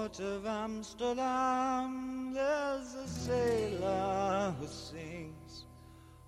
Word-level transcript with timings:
port 0.00 0.20
of 0.20 0.46
Amsterdam, 0.46 2.32
there's 2.32 2.94
a 2.94 3.06
sailor 3.06 4.54
who 4.58 4.66
sings 4.66 5.66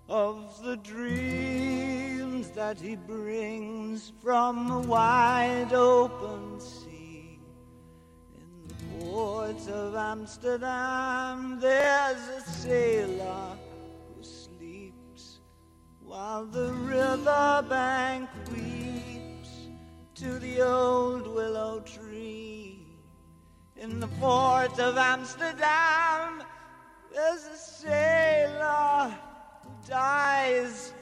of 0.07 0.61
the 0.63 0.77
dreams 0.77 2.51
that 2.51 2.79
he 2.79 2.95
brings 2.95 4.13
from 4.21 4.69
the 4.69 4.87
wide 4.87 5.73
open 5.73 6.59
sea. 6.59 7.39
In 8.35 8.67
the 8.67 8.75
port 9.05 9.67
of 9.69 9.95
Amsterdam, 9.95 11.59
there's 11.59 12.27
a 12.27 12.41
sailor 12.41 13.57
who 14.15 14.23
sleeps 14.23 15.39
while 15.99 16.45
the 16.45 16.71
riverbank 16.73 18.29
weeps 18.51 19.49
to 20.13 20.37
the 20.37 20.61
old 20.61 21.25
willow 21.25 21.79
tree. 21.79 22.52
In 23.83 23.99
the 23.99 24.07
port 24.07 24.79
of 24.79 24.97
Amsterdam, 24.97 26.41
there's 27.13 27.43
a 27.43 27.57
sailor 27.57 29.13
who 29.61 29.71
dies 29.85 30.93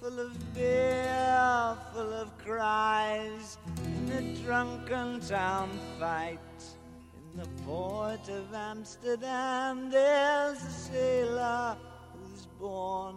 full 0.00 0.20
of 0.20 0.54
beer, 0.54 1.76
full 1.92 2.12
of 2.12 2.38
cries 2.38 3.58
in 3.84 4.12
a 4.12 4.44
drunken 4.44 5.18
town 5.18 5.70
fight. 5.98 6.38
In 7.16 7.40
the 7.40 7.48
port 7.66 8.28
of 8.28 8.54
Amsterdam, 8.54 9.90
there's 9.90 10.62
a 10.62 10.70
sailor 10.70 11.76
who's 12.12 12.46
born 12.60 13.16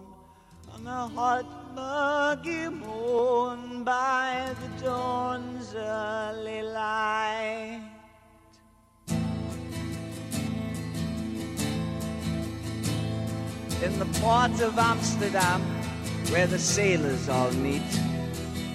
on 0.74 0.88
a 0.88 1.08
hot, 1.08 1.76
muggy 1.76 2.68
moon 2.68 3.84
by 3.84 4.56
the 4.60 4.84
dawn's 4.84 5.76
early 5.76 6.64
light. 6.64 7.91
In 13.84 13.98
the 13.98 14.06
port 14.20 14.62
of 14.62 14.78
Amsterdam, 14.78 15.60
where 16.30 16.46
the 16.46 16.60
sailors 16.60 17.28
all 17.28 17.52
meet, 17.54 17.82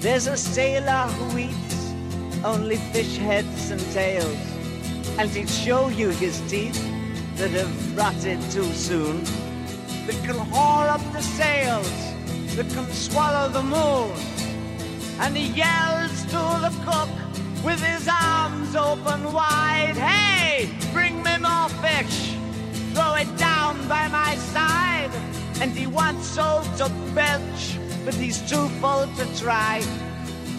there's 0.01 0.27
a 0.27 0.37
sailor 0.37 1.07
who 1.12 1.39
eats 1.39 1.93
only 2.45 2.75
fish 2.93 3.17
heads 3.17 3.71
and 3.71 3.81
tails, 3.93 4.37
and 5.17 5.31
he'd 5.31 5.49
show 5.49 5.89
you 5.91 6.09
his 6.09 6.41
teeth 6.51 6.83
that 7.37 7.51
have 7.51 7.97
rotted 7.97 8.41
too 8.51 8.65
soon 8.73 9.23
that 10.07 10.21
can 10.25 10.39
haul 10.51 10.89
up 10.89 11.03
the 11.12 11.23
sails, 11.23 11.89
that 12.57 12.69
can 12.71 12.91
swallow 12.91 13.49
the 13.49 13.62
moon. 13.62 14.11
And 15.21 15.37
he 15.37 15.47
yells 15.53 16.23
to 16.25 16.43
the 16.67 16.75
cook 16.84 17.65
with 17.65 17.81
his 17.81 18.09
arms 18.09 18.75
open 18.75 19.33
wide, 19.33 19.97
Hey, 19.97 20.69
bring 20.93 21.23
me 21.23 21.39
more 21.39 21.69
fish, 21.81 22.34
throw 22.97 23.15
it 23.15 23.31
down 23.37 23.77
by 23.89 24.09
my 24.09 24.35
side. 24.57 25.13
And 25.61 25.71
he 25.73 25.87
wants 25.87 26.27
so 26.27 26.63
to 26.79 26.89
belch, 27.15 27.77
but 28.07 28.15
he's 28.15 28.41
too 28.51 28.69
full 28.81 29.07
to 29.19 29.25
try. 29.39 29.83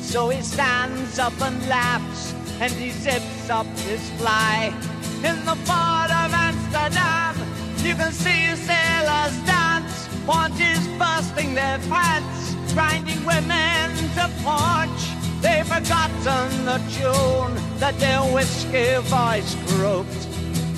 So 0.01 0.29
he 0.29 0.41
stands 0.43 1.17
up 1.17 1.33
and 1.41 1.57
laughs, 1.67 2.33
and 2.61 2.71
he 2.73 2.91
zips 2.91 3.49
up 3.49 3.65
his 3.89 4.03
fly. 4.19 4.71
In 5.29 5.37
the 5.49 5.57
port 5.65 6.11
of 6.21 6.29
Amsterdam, 6.47 7.35
you 7.83 7.95
can 7.95 8.11
see 8.11 8.55
sailors 8.69 9.35
dance, 9.49 10.07
paunches 10.27 10.85
busting 10.99 11.55
their 11.55 11.79
pants, 11.89 12.53
grinding 12.73 13.25
women 13.25 13.89
to 14.17 14.25
punch. 14.43 15.01
They've 15.41 15.65
forgotten 15.65 16.65
the 16.65 16.79
tune 16.97 17.53
that 17.79 17.97
their 17.99 18.21
whiskey 18.33 18.97
voice 19.09 19.55
croaked, 19.67 20.26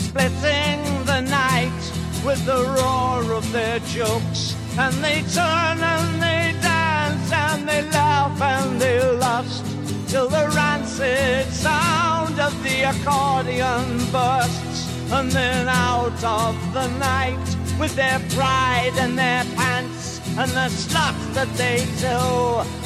splitting 0.10 0.82
the 1.06 1.22
night 1.22 1.82
with 2.26 2.44
the 2.46 2.62
roar 2.78 3.32
of 3.32 3.46
their 3.52 3.80
jokes. 3.98 4.56
And 4.78 4.96
they 5.04 5.22
turn 5.38 5.78
and 5.94 6.22
they 6.22 6.56
dance 6.62 7.32
and 7.32 7.70
they 7.70 7.84
laugh 7.92 8.42
and 8.42 8.82
they 8.82 9.00
lust 9.18 9.64
till 10.08 10.28
the 10.28 10.50
rancid 10.56 11.46
sound 11.54 12.40
of 12.40 12.54
the 12.64 12.78
accordion 12.92 13.86
bursts. 14.12 14.80
And 15.12 15.32
then 15.32 15.68
out 15.68 16.24
of 16.24 16.56
the 16.74 16.88
night 16.98 17.48
with 17.80 17.96
their 17.96 18.20
pride 18.36 18.96
and 18.98 19.16
their 19.18 19.44
pants 19.56 20.22
and 20.40 20.50
the 20.52 20.70
sluts 20.82 21.34
that 21.36 21.52
they 21.56 21.86
do 22.08 22.20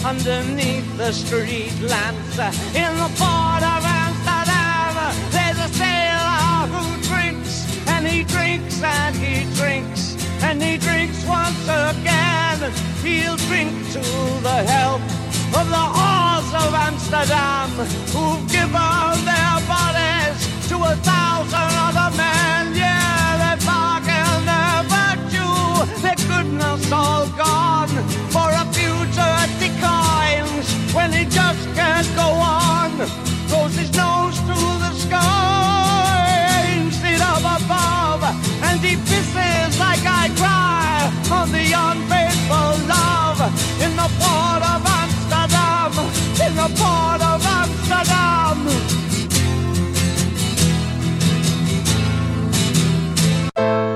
underneath 0.06 0.89
the 0.97 1.12
street 1.13 1.73
lamps. 1.81 2.38
In 2.75 2.91
the 3.03 3.12
port 3.16 3.63
of 3.75 3.81
Amsterdam, 4.01 5.42
drinks 8.53 8.83
and 8.83 9.15
he 9.15 9.55
drinks 9.55 10.15
and 10.43 10.61
he 10.61 10.77
drinks 10.77 11.25
once 11.25 11.63
again. 11.63 12.59
He'll 13.01 13.37
drink 13.49 13.71
to 13.93 14.03
the 14.47 14.59
health 14.73 15.01
of 15.59 15.65
the 15.75 15.85
whores 15.95 16.49
of 16.61 16.73
Amsterdam 16.87 17.69
who've 18.13 18.45
given 18.51 19.15
their 19.25 19.57
bodies 19.65 20.37
to 20.69 20.75
a 20.75 20.95
thousand 21.01 21.73
other 21.87 22.15
men. 22.15 22.75
Yeah, 22.75 23.41
they 23.41 23.65
bargain 23.65 24.45
their 24.51 24.81
virtue, 24.97 26.01
their 26.03 26.19
goodness 26.29 26.91
all 26.91 27.27
gone 27.29 27.95
for 28.29 28.49
a 28.53 28.65
few 28.77 28.93
dirty 29.17 29.69
coins 29.81 30.67
when 30.93 31.11
he 31.11 31.25
just 31.25 31.63
can't 31.73 32.09
go 32.15 32.29
on. 32.37 32.91
Goes 33.49 33.75
his 33.75 33.91
nose 33.95 34.37
to 34.37 34.57
the 34.83 34.91
sky 34.93 35.42
in 43.83 43.95
the 43.95 44.09
port 44.19 44.63
of 44.73 44.81
Amsterdam, 45.01 45.91
in 46.45 46.55
the 46.55 46.69
port 46.79 47.21
of 47.21 47.45
Amsterdam. 47.45 47.83
vor 53.55 53.92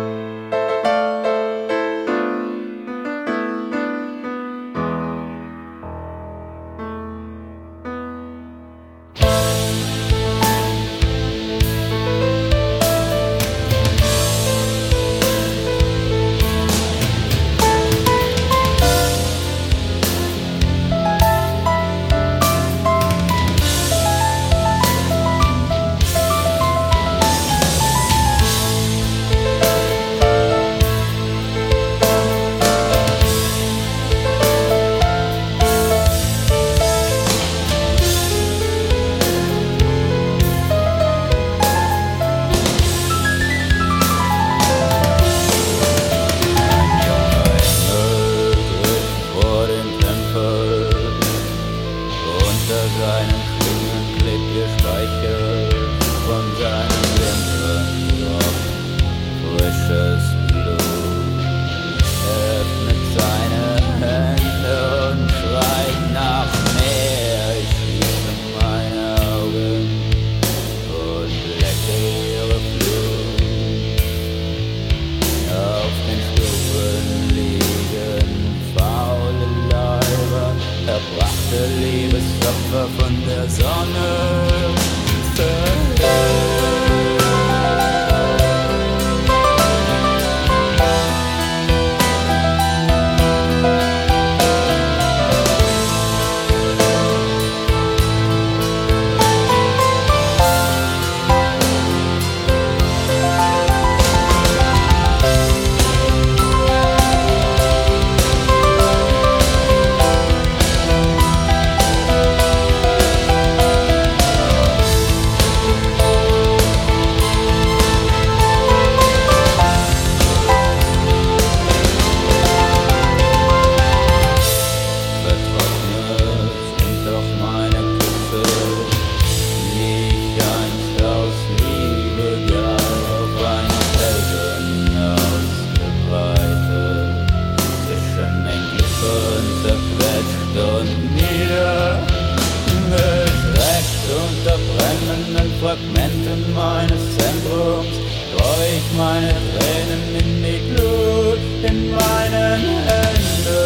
Ende 152.38 153.62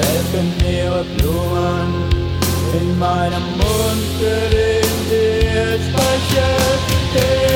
helfen 0.00 0.48
ihre 0.66 1.04
Blumen 1.16 1.90
in 2.80 2.98
meinem 2.98 3.44
Mund, 3.58 4.20
den 4.20 4.90
ich 5.10 5.80
spreche. 5.88 7.49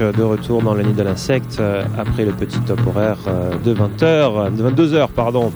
Euh, 0.00 0.12
de 0.12 0.22
retour 0.22 0.62
dans 0.62 0.74
la 0.74 0.82
nuit 0.82 0.92
de 0.92 1.02
l'insecte 1.02 1.58
euh, 1.60 1.84
après 1.96 2.24
le 2.24 2.32
petit 2.32 2.58
top 2.60 2.80
horaire 2.86 3.18
euh, 3.26 3.52
de 3.64 3.74
20h, 3.74 4.54
de 4.54 4.70
22h 4.70 5.08
pardon. 5.08 5.52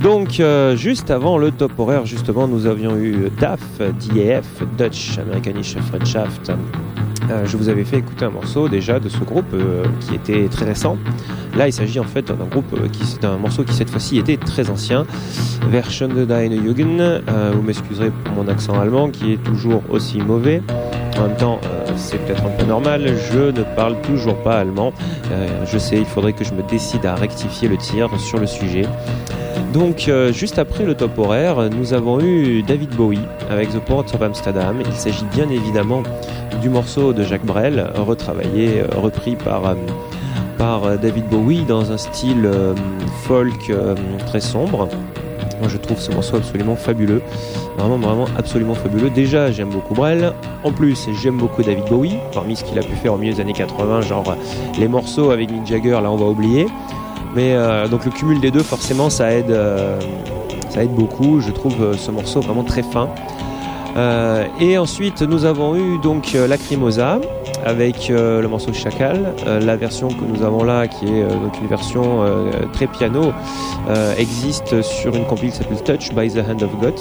Donc 0.00 0.42
juste 0.74 1.12
avant 1.12 1.38
le 1.38 1.52
top 1.52 1.78
horaire 1.78 2.06
justement 2.06 2.48
nous 2.48 2.66
avions 2.66 2.96
eu 2.96 3.30
DAF, 3.38 3.60
DAF, 3.78 4.46
Dutch 4.76 5.16
Americanish 5.18 5.76
Friendschaft. 5.76 6.50
je 7.44 7.56
vous 7.56 7.68
avais 7.68 7.84
fait 7.84 7.98
écouter 7.98 8.24
un 8.24 8.30
morceau 8.30 8.68
déjà 8.68 8.98
de 8.98 9.08
ce 9.08 9.18
groupe 9.18 9.54
qui 10.00 10.16
était 10.16 10.48
très 10.48 10.64
récent. 10.64 10.98
Là 11.56 11.68
il 11.68 11.72
s'agit 11.72 12.00
en 12.00 12.04
fait 12.04 12.26
d'un 12.26 12.46
groupe 12.50 12.90
qui 12.90 13.06
c'est 13.06 13.24
un 13.24 13.36
morceau 13.36 13.62
qui 13.62 13.74
cette 13.74 13.90
fois-ci 13.90 14.18
était 14.18 14.38
très 14.38 14.70
ancien. 14.70 15.06
Version 15.70 16.08
de 16.08 16.24
Deine 16.24 16.54
Jugend. 16.54 17.22
vous 17.54 17.62
m'excuserez 17.62 18.10
pour 18.24 18.42
mon 18.42 18.48
accent 18.48 18.80
allemand 18.80 19.08
qui 19.08 19.34
est 19.34 19.42
toujours 19.44 19.84
aussi 19.88 20.18
mauvais. 20.18 20.62
En 21.16 21.28
même 21.28 21.36
temps, 21.36 21.60
c'est 22.02 22.18
peut-être 22.18 22.44
un 22.44 22.50
peu 22.50 22.64
normal, 22.64 23.14
je 23.32 23.50
ne 23.50 23.62
parle 23.62 24.00
toujours 24.02 24.36
pas 24.36 24.58
allemand. 24.58 24.92
Euh, 25.30 25.46
je 25.64 25.78
sais, 25.78 25.96
il 25.96 26.04
faudrait 26.04 26.32
que 26.32 26.44
je 26.44 26.52
me 26.52 26.62
décide 26.62 27.06
à 27.06 27.14
rectifier 27.14 27.68
le 27.68 27.76
tir 27.76 28.08
sur 28.18 28.38
le 28.38 28.46
sujet. 28.46 28.84
Donc, 29.72 30.06
euh, 30.08 30.32
juste 30.32 30.58
après 30.58 30.84
le 30.84 30.94
top 30.94 31.18
horaire, 31.18 31.70
nous 31.70 31.94
avons 31.94 32.20
eu 32.20 32.62
David 32.62 32.90
Bowie 32.90 33.20
avec 33.50 33.70
The 33.70 33.78
Port 33.78 34.04
of 34.12 34.20
Amsterdam. 34.20 34.82
Il 34.84 34.92
s'agit 34.92 35.24
bien 35.32 35.48
évidemment 35.48 36.02
du 36.60 36.68
morceau 36.68 37.12
de 37.12 37.22
Jacques 37.22 37.46
Brel, 37.46 37.90
retravaillé, 37.94 38.80
euh, 38.80 39.00
repris 39.00 39.36
par, 39.36 39.74
par 40.58 40.98
David 40.98 41.26
Bowie 41.28 41.62
dans 41.62 41.92
un 41.92 41.96
style 41.96 42.50
folk 43.24 43.72
très 44.26 44.40
sombre. 44.40 44.88
Moi, 45.62 45.68
je 45.70 45.76
trouve 45.76 46.00
ce 46.00 46.10
morceau 46.10 46.38
absolument 46.38 46.74
fabuleux. 46.74 47.22
Vraiment, 47.78 47.96
vraiment 47.96 48.26
absolument 48.36 48.74
fabuleux. 48.74 49.10
Déjà, 49.10 49.52
j'aime 49.52 49.68
beaucoup 49.68 49.94
Brel. 49.94 50.32
En 50.64 50.72
plus, 50.72 51.06
j'aime 51.22 51.38
beaucoup 51.38 51.62
David 51.62 51.84
Bowie, 51.84 52.16
parmi 52.34 52.56
ce 52.56 52.64
qu'il 52.64 52.76
a 52.80 52.82
pu 52.82 52.96
faire 52.96 53.14
au 53.14 53.16
milieu 53.16 53.32
des 53.32 53.40
années 53.40 53.52
80, 53.52 54.00
genre 54.00 54.36
les 54.76 54.88
morceaux 54.88 55.30
avec 55.30 55.52
Mick 55.52 55.64
Jagger, 55.64 56.00
là, 56.02 56.10
on 56.10 56.16
va 56.16 56.26
oublier. 56.26 56.66
Mais 57.36 57.54
euh, 57.54 57.86
donc, 57.86 58.04
le 58.04 58.10
cumul 58.10 58.40
des 58.40 58.50
deux, 58.50 58.64
forcément, 58.64 59.08
ça 59.08 59.32
aide, 59.32 59.52
euh, 59.52 60.00
ça 60.68 60.82
aide 60.82 60.96
beaucoup. 60.96 61.40
Je 61.40 61.52
trouve 61.52 61.80
euh, 61.80 61.96
ce 61.96 62.10
morceau 62.10 62.40
vraiment 62.40 62.64
très 62.64 62.82
fin. 62.82 63.08
Et 64.60 64.78
ensuite, 64.78 65.22
nous 65.22 65.44
avons 65.44 65.76
eu 65.76 65.98
donc 65.98 66.32
Lacrimosa 66.32 67.20
avec 67.64 68.08
le 68.08 68.46
morceau 68.46 68.72
Chacal. 68.72 69.34
la 69.46 69.76
version 69.76 70.08
que 70.08 70.24
nous 70.24 70.42
avons 70.44 70.64
là, 70.64 70.88
qui 70.88 71.06
est 71.06 71.26
donc 71.28 71.60
une 71.60 71.68
version 71.68 72.24
très 72.72 72.86
piano, 72.86 73.32
existe 74.18 74.82
sur 74.82 75.14
une 75.14 75.26
compil 75.26 75.50
qui 75.50 75.58
s'appelle 75.58 75.82
Touch 75.82 76.12
by 76.14 76.30
the 76.30 76.38
Hand 76.38 76.62
of 76.62 76.70
God. 76.80 76.94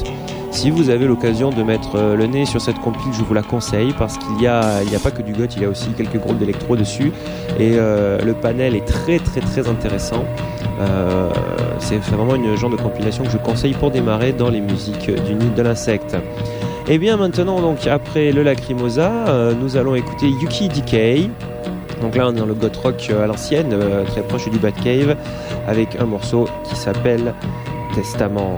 Si 0.51 0.70
vous 0.70 0.89
avez 0.89 1.08
l'occasion 1.08 1.50
de 1.50 1.63
mettre 1.63 1.96
euh, 1.96 2.15
le 2.15 2.27
nez 2.27 2.46
sur 2.46 2.60
cette 2.60 2.77
compile, 2.79 3.13
je 3.13 3.24
vous 3.24 3.34
la 3.34 3.41
conseille 3.41 3.93
parce 3.98 4.17
qu'il 4.17 4.36
n'y 4.36 4.48
a, 4.48 4.60
a 4.60 5.00
pas 5.01 5.10
que 5.10 5.22
du 5.22 5.31
goth, 5.31 5.55
il 5.55 5.62
y 5.62 5.65
a 5.65 5.70
aussi 5.70 5.89
quelques 5.98 6.17
groupes 6.17 6.38
d'électro 6.38 6.75
dessus 6.75 7.13
et 7.58 7.72
euh, 7.75 8.20
le 8.22 8.34
panel 8.34 8.75
est 8.75 8.86
très 8.86 9.20
très 9.20 9.39
très 9.39 9.70
intéressant. 9.70 10.25
Euh, 10.81 11.29
c'est 11.79 11.98
vraiment 11.98 12.36
une 12.36 12.55
genre 12.58 12.70
de 12.70 12.75
compilation 12.75 13.24
que 13.24 13.31
je 13.31 13.38
conseille 13.38 13.74
pour 13.74 13.91
démarrer 13.91 14.34
dans 14.34 14.50
les 14.50 14.60
musiques 14.60 15.10
du 15.10 15.36
nid 15.36 15.50
de 15.55 15.62
l'insecte. 15.62 16.17
Et 16.88 16.98
bien 16.98 17.15
maintenant, 17.15 17.62
donc 17.62 17.88
après 17.88 18.34
le 18.34 18.43
Lacrimosa, 18.43 19.53
nous 19.60 19.77
allons 19.77 19.96
écouter 19.96 20.27
Yuki 20.27 20.67
Decay. 20.67 21.29
Donc 22.01 22.15
là, 22.15 22.27
on 22.27 22.36
est 22.36 22.39
dans 22.39 22.46
le 22.46 22.55
goth 22.55 22.75
rock 22.77 23.12
à 23.24 23.27
l'ancienne, 23.27 23.75
très 24.08 24.22
proche 24.22 24.50
du 24.50 24.58
Batcave, 24.58 25.15
avec 25.67 25.96
un 26.00 26.05
morceau 26.05 26.48
qui 26.65 26.75
s'appelle 26.75 27.34
Testament. 27.96 28.58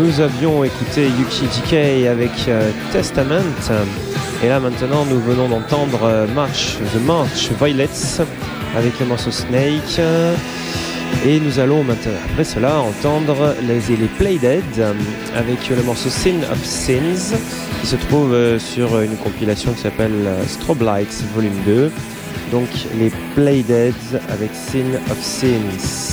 Nous 0.00 0.20
avions 0.20 0.64
écouté 0.64 1.08
Yuki 1.18 1.44
DK 1.44 2.06
avec 2.06 2.30
euh, 2.48 2.70
Testament. 2.92 3.42
Et 4.42 4.48
là 4.48 4.58
maintenant 4.58 5.04
nous 5.04 5.20
venons 5.20 5.48
d'entendre 5.48 6.00
euh, 6.04 6.26
March, 6.34 6.76
The 6.94 7.06
March 7.06 7.50
Violets 7.60 8.22
avec 8.76 8.98
le 8.98 9.06
morceau 9.06 9.30
Snake. 9.30 10.00
Et 11.26 11.40
nous 11.40 11.58
allons 11.58 11.82
maintenant, 11.82 12.12
après 12.30 12.44
cela, 12.44 12.80
entendre 12.80 13.54
les, 13.66 13.96
les 13.96 14.06
Play 14.06 14.38
Dead 14.38 14.62
avec 15.36 15.68
le 15.68 15.82
morceau 15.82 16.08
Sin 16.08 16.38
of 16.50 16.64
Sins 16.64 17.36
qui 17.80 17.86
se 17.86 17.96
trouve 17.96 18.34
sur 18.58 19.00
une 19.00 19.16
compilation 19.16 19.72
qui 19.72 19.80
s'appelle 19.80 20.28
Strobe 20.46 20.82
Volume 21.34 21.60
2. 21.66 21.90
Donc 22.52 22.68
les 22.98 23.10
Play 23.34 23.62
Dead 23.62 23.94
avec 24.30 24.50
Sin 24.54 24.94
of 25.10 25.20
Sins. 25.20 26.09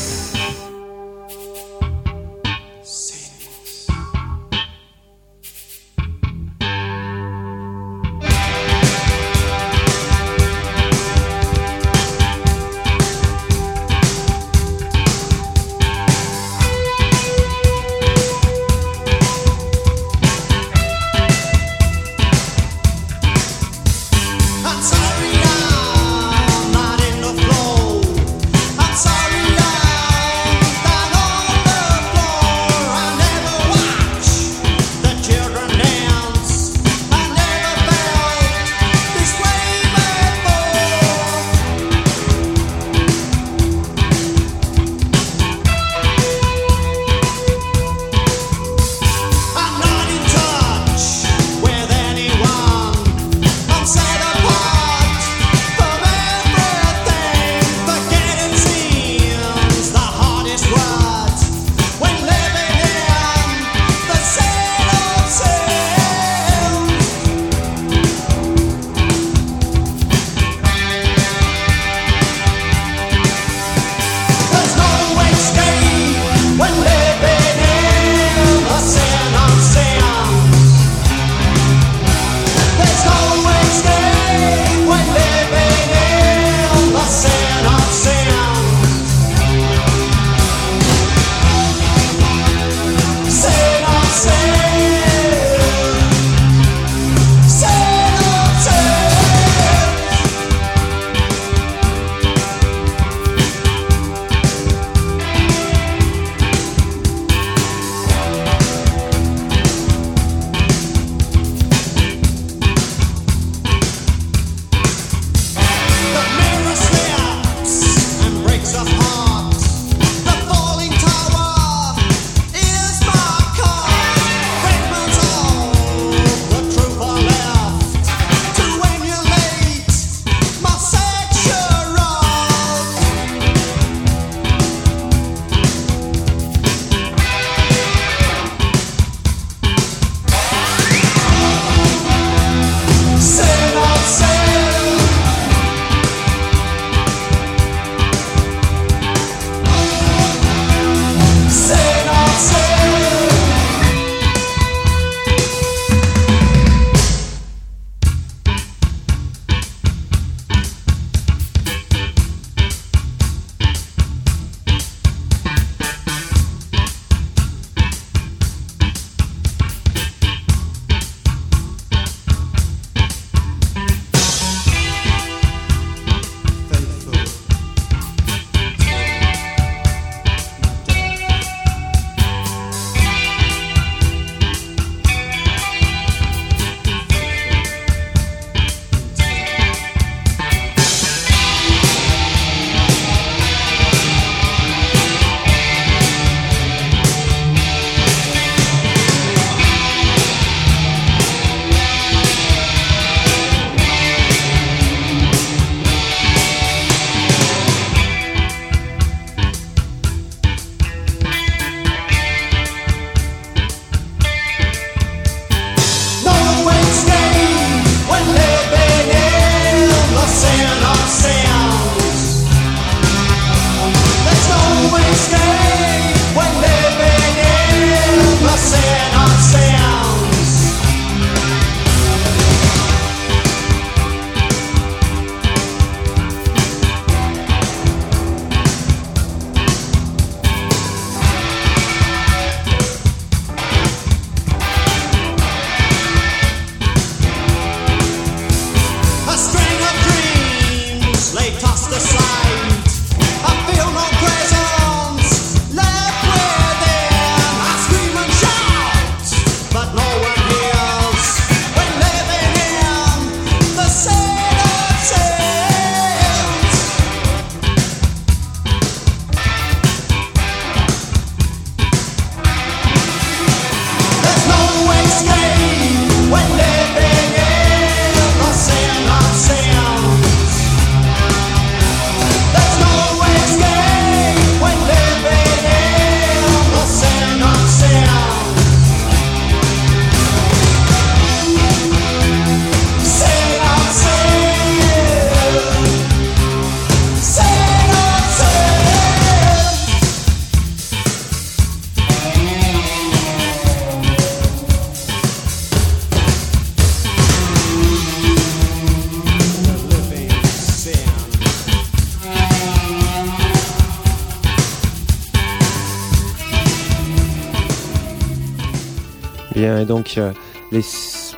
Et 319.79 319.85
donc 319.85 320.15
euh, 320.17 320.31
les 320.71 320.81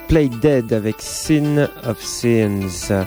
Play 0.08 0.30
Dead 0.30 0.74
avec 0.74 0.96
Sin 1.00 1.70
of 1.88 2.02
Sins. 2.02 3.06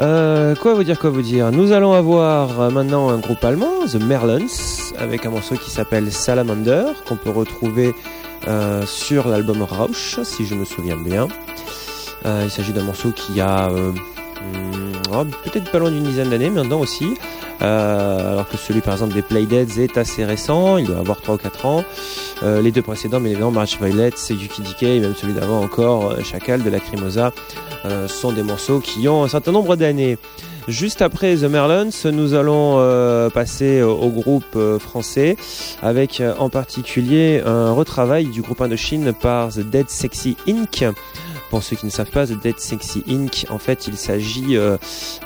Euh, 0.00 0.54
quoi 0.56 0.74
vous 0.74 0.84
dire, 0.84 0.98
quoi 0.98 1.10
vous 1.10 1.22
dire? 1.22 1.52
Nous 1.52 1.72
allons 1.72 1.92
avoir 1.92 2.60
euh, 2.60 2.70
maintenant 2.70 3.10
un 3.10 3.18
groupe 3.18 3.44
allemand, 3.44 3.86
The 3.90 3.96
Merlins, 3.96 4.46
avec 4.98 5.24
un 5.24 5.30
morceau 5.30 5.54
qui 5.56 5.70
s'appelle 5.70 6.10
Salamander, 6.10 6.84
qu'on 7.06 7.16
peut 7.16 7.30
retrouver 7.30 7.94
euh, 8.48 8.84
sur 8.86 9.28
l'album 9.28 9.62
Rausch, 9.62 10.20
si 10.22 10.46
je 10.46 10.54
me 10.54 10.64
souviens 10.64 10.96
bien. 10.96 11.28
Euh, 12.26 12.42
il 12.44 12.50
s'agit 12.50 12.72
d'un 12.72 12.82
morceau 12.82 13.12
qui 13.12 13.40
a 13.40 13.68
euh, 13.70 13.92
hmm, 13.92 14.92
oh, 15.12 15.24
peut-être 15.44 15.70
pas 15.70 15.78
loin 15.78 15.90
d'une 15.90 16.04
dizaine 16.04 16.30
d'années 16.30 16.50
maintenant 16.50 16.80
aussi. 16.80 17.14
Euh, 17.62 18.32
alors 18.32 18.48
que 18.48 18.56
celui 18.56 18.80
par 18.80 18.94
exemple 18.94 19.14
des 19.14 19.22
Playdeads 19.22 19.78
est 19.78 19.96
assez 19.96 20.24
récent, 20.24 20.76
il 20.76 20.86
doit 20.86 20.98
avoir 20.98 21.20
3 21.20 21.36
ou 21.36 21.38
4 21.38 21.66
ans. 21.66 21.84
Euh, 22.44 22.60
les 22.60 22.72
deux 22.72 22.82
précédents, 22.82 23.20
mais 23.20 23.30
évidemment 23.30 23.52
March 23.52 23.78
Violet, 23.80 24.12
Yuki 24.28 24.62
Decay, 24.62 24.96
et 24.96 25.00
même 25.00 25.14
celui 25.14 25.32
d'avant 25.32 25.62
encore, 25.62 26.12
euh, 26.12 26.22
Chacal 26.22 26.62
de 26.62 26.68
la 26.68 26.78
Crimosa, 26.78 27.32
euh, 27.86 28.08
sont 28.08 28.32
des 28.32 28.42
morceaux 28.42 28.80
qui 28.80 29.06
ont 29.08 29.24
un 29.24 29.28
certain 29.28 29.52
nombre 29.52 29.76
d'années. 29.76 30.16
Juste 30.68 31.02
après 31.02 31.36
The 31.36 31.42
Merlons, 31.42 31.90
nous 32.10 32.32
allons 32.32 32.76
euh, 32.78 33.28
passer 33.28 33.82
au, 33.82 34.08
groupe 34.08 34.56
euh, 34.56 34.78
français 34.78 35.36
avec 35.82 36.22
en 36.38 36.48
particulier 36.48 37.42
un 37.44 37.72
retravail 37.72 38.26
du 38.26 38.40
groupe 38.40 38.62
Indochine 38.62 39.12
par 39.12 39.50
The 39.50 39.60
Dead 39.60 39.90
Sexy 39.90 40.38
Inc. 40.48 40.86
Pour 41.50 41.62
ceux 41.62 41.76
qui 41.76 41.84
ne 41.84 41.90
savent 41.90 42.10
pas, 42.10 42.26
The 42.26 42.40
Dead 42.40 42.58
Sexy 42.58 43.04
Inc. 43.06 43.46
En 43.50 43.58
fait, 43.58 43.86
il 43.86 43.96
s'agit 43.98 44.56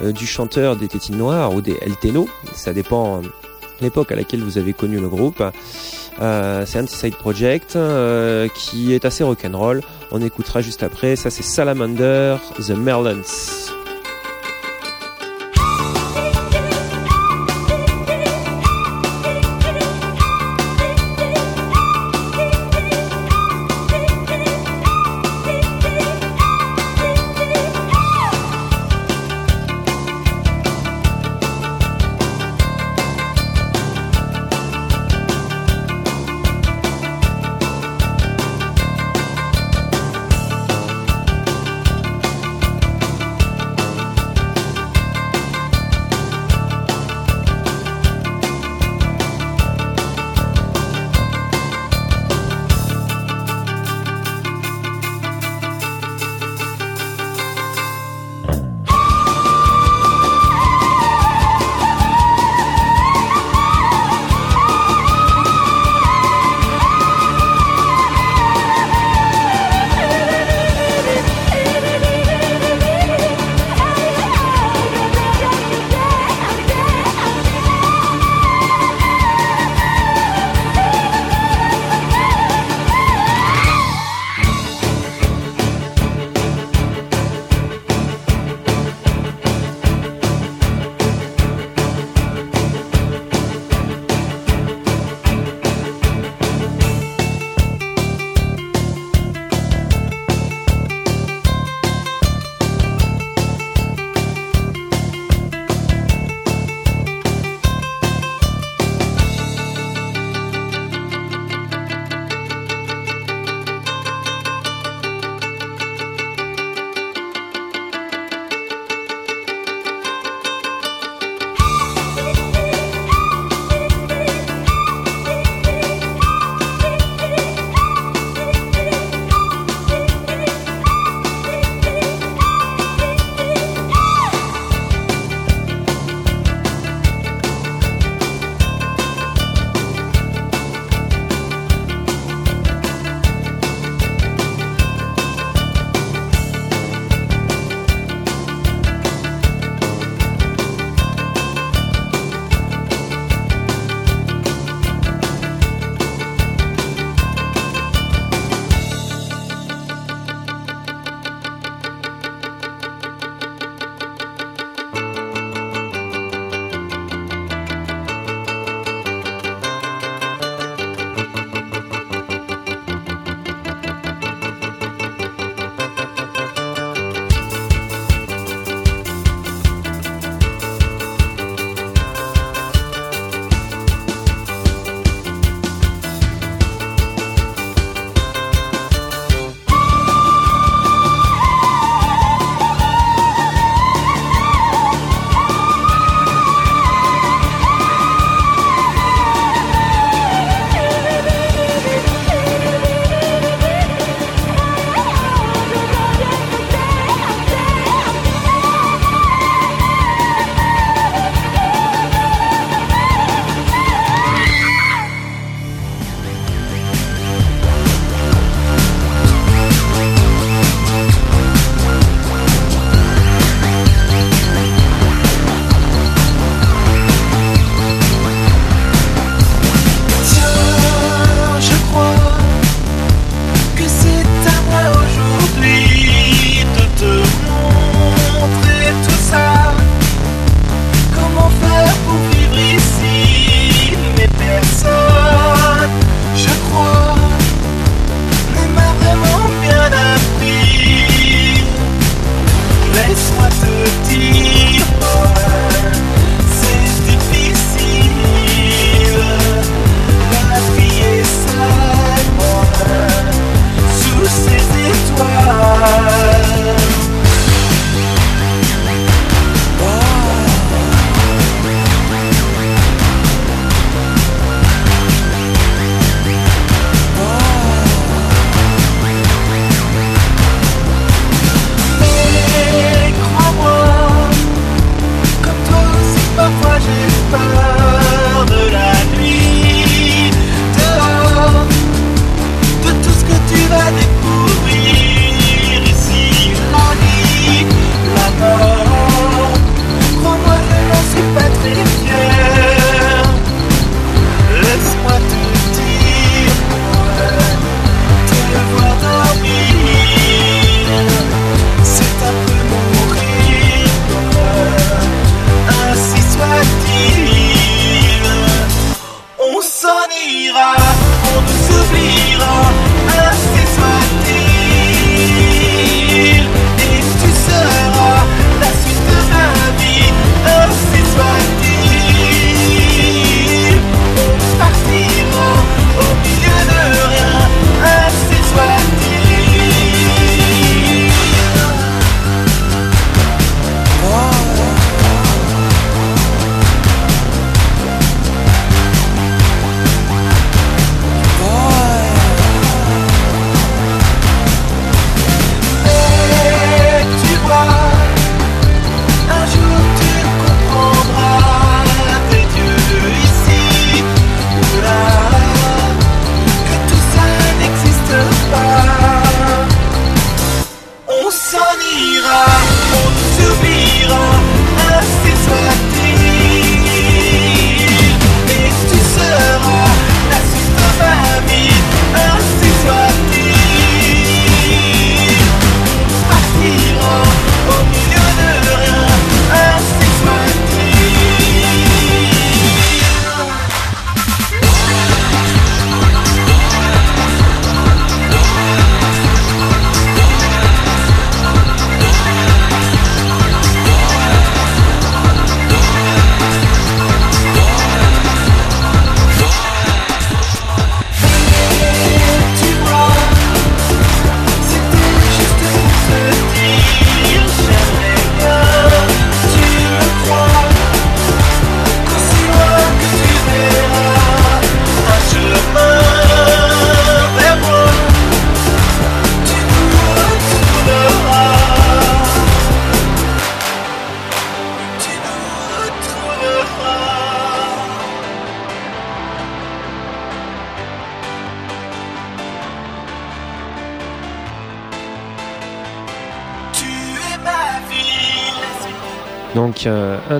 du 0.01 0.27
chanteur 0.27 0.75
des 0.75 0.89
Tétines 0.89 1.17
Noires 1.17 1.53
ou 1.53 1.61
des 1.61 1.77
El 1.81 1.95
Teno. 1.95 2.27
Ça 2.53 2.73
dépend 2.73 3.21
l'époque 3.81 4.11
à 4.11 4.15
laquelle 4.15 4.41
vous 4.41 4.57
avez 4.57 4.73
connu 4.73 4.99
le 4.99 5.09
groupe. 5.09 5.43
Euh, 6.21 6.65
c'est 6.65 6.79
un 6.79 6.87
side 6.87 7.15
project 7.15 7.75
euh, 7.75 8.47
qui 8.53 8.93
est 8.93 9.05
assez 9.05 9.23
rock'n'roll. 9.23 9.81
On 10.11 10.21
écoutera 10.21 10.61
juste 10.61 10.83
après. 10.83 11.15
Ça, 11.15 11.29
c'est 11.29 11.43
Salamander, 11.43 12.35
The 12.57 13.78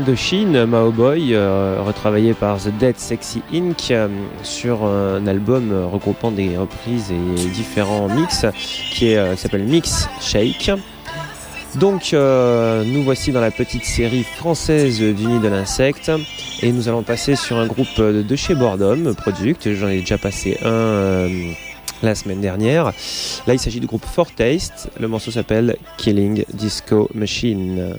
De 0.05 0.15
Chine, 0.15 0.65
Mao 0.65 0.91
Boy, 0.91 1.33
euh, 1.33 1.81
retravaillé 1.81 2.33
par 2.33 2.57
The 2.57 2.69
Dead 2.79 2.97
Sexy 2.97 3.41
Inc. 3.53 3.91
Euh, 3.91 4.07
sur 4.43 4.83
un 4.85 5.25
album 5.27 5.73
regroupant 5.91 6.31
des 6.31 6.57
reprises 6.57 7.11
et 7.11 7.49
différents 7.49 8.07
mix 8.07 8.45
qui 8.91 9.15
s'appelle 9.35 9.63
Mix 9.63 10.07
Shake. 10.21 10.71
Donc 11.75 12.13
nous 12.13 13.03
voici 13.03 13.31
dans 13.31 13.41
la 13.41 13.51
petite 13.51 13.85
série 13.85 14.23
française 14.23 14.99
du 14.99 15.25
nid 15.25 15.39
de 15.39 15.47
l'insecte 15.47 16.11
et 16.61 16.71
nous 16.71 16.87
allons 16.87 17.03
passer 17.03 17.35
sur 17.35 17.57
un 17.57 17.67
groupe 17.67 17.99
de 17.99 18.35
chez 18.35 18.55
Boredom 18.55 19.13
Product. 19.15 19.73
J'en 19.73 19.89
ai 19.89 19.99
déjà 19.99 20.17
passé 20.17 20.57
un 20.63 21.27
la 22.01 22.15
semaine 22.15 22.41
dernière. 22.41 22.93
Là 23.47 23.53
il 23.53 23.59
s'agit 23.59 23.79
du 23.79 23.87
groupe 23.87 24.05
Fortaste. 24.05 24.89
Le 24.99 25.07
morceau 25.07 25.31
s'appelle 25.31 25.75
Killing 25.97 26.45
Disco 26.53 27.09
Machine. 27.13 27.95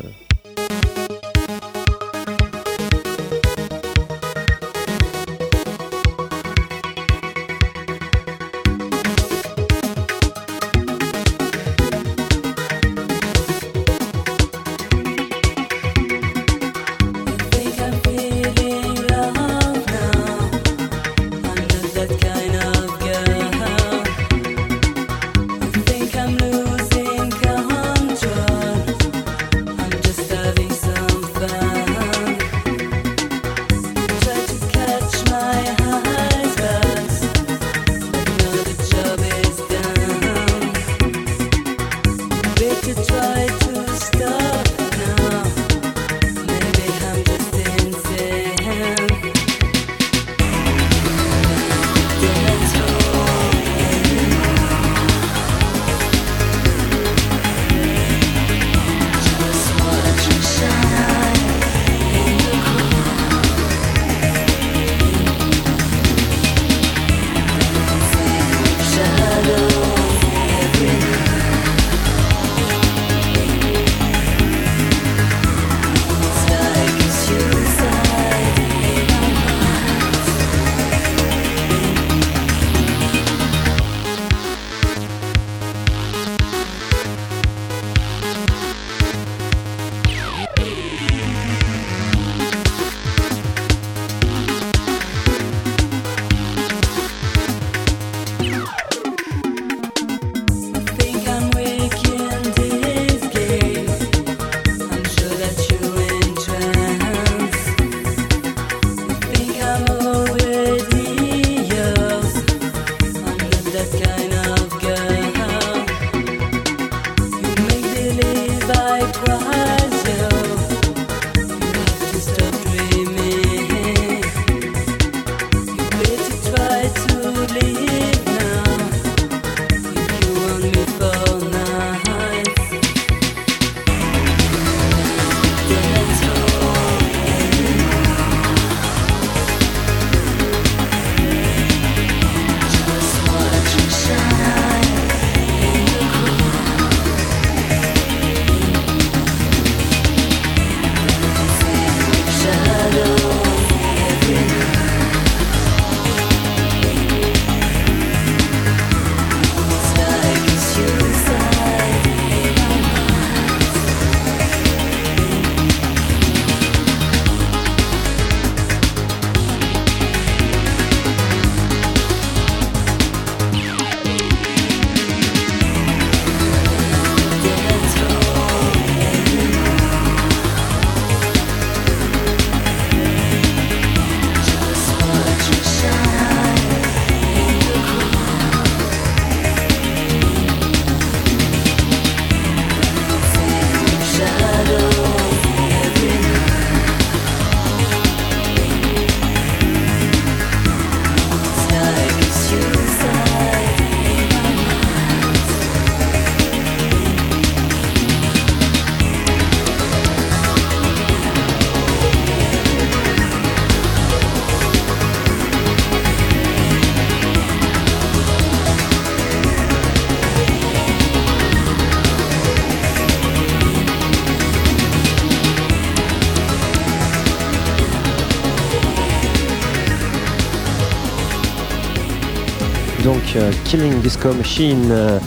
Killing 233.64 234.00
Disco 234.00 234.32
Machine. 234.32 234.88
Euh, 234.90 235.18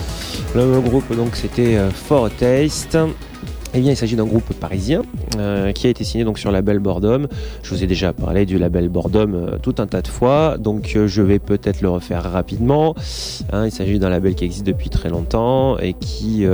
le 0.55 0.81
groupe 0.81 1.15
donc 1.15 1.35
c'était 1.35 1.77
euh, 1.77 1.89
For 1.89 2.29
Taste. 2.31 2.97
Eh 3.75 3.81
bien, 3.81 3.89
il 3.89 3.97
s'agit 3.97 4.15
d'un 4.15 4.25
groupe 4.25 4.53
parisien 4.53 5.01
euh, 5.35 5.71
qui 5.71 5.87
a 5.87 5.89
été 5.89 6.03
signé 6.03 6.23
donc 6.23 6.37
sur 6.37 6.51
le 6.51 6.57
label 6.57 6.77
Bordom. 6.77 7.27
Je 7.63 7.69
vous 7.71 7.83
ai 7.83 7.87
déjà 7.87 8.13
parlé 8.13 8.45
du 8.45 8.59
label 8.59 8.87
Bordom 8.87 9.33
euh, 9.33 9.57
tout 9.57 9.73
un 9.79 9.87
tas 9.87 10.03
de 10.03 10.07
fois, 10.07 10.57
donc 10.59 10.93
euh, 10.95 11.07
je 11.07 11.23
vais 11.23 11.39
peut-être 11.39 11.81
le 11.81 11.89
refaire 11.89 12.21
rapidement. 12.21 12.93
Hein, 13.51 13.65
il 13.65 13.71
s'agit 13.71 13.97
d'un 13.97 14.09
label 14.09 14.35
qui 14.35 14.45
existe 14.45 14.67
depuis 14.67 14.91
très 14.91 15.09
longtemps 15.09 15.79
et 15.79 15.93
qui 15.93 16.45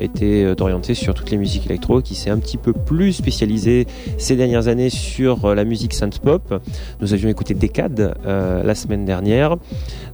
était 0.00 0.54
orienté 0.58 0.94
sur 0.94 1.12
toutes 1.12 1.30
les 1.30 1.36
musiques 1.36 1.66
électro, 1.66 2.00
qui 2.00 2.14
s'est 2.14 2.30
un 2.30 2.38
petit 2.38 2.56
peu 2.56 2.72
plus 2.72 3.12
spécialisé 3.12 3.86
ces 4.16 4.36
dernières 4.36 4.68
années 4.68 4.88
sur 4.88 5.54
la 5.54 5.64
musique 5.64 5.92
synth 5.92 6.18
pop. 6.20 6.62
Nous 7.00 7.12
avions 7.12 7.28
écouté 7.28 7.54
Decade 7.54 8.14
la 8.24 8.74
semaine 8.74 9.04
dernière. 9.04 9.56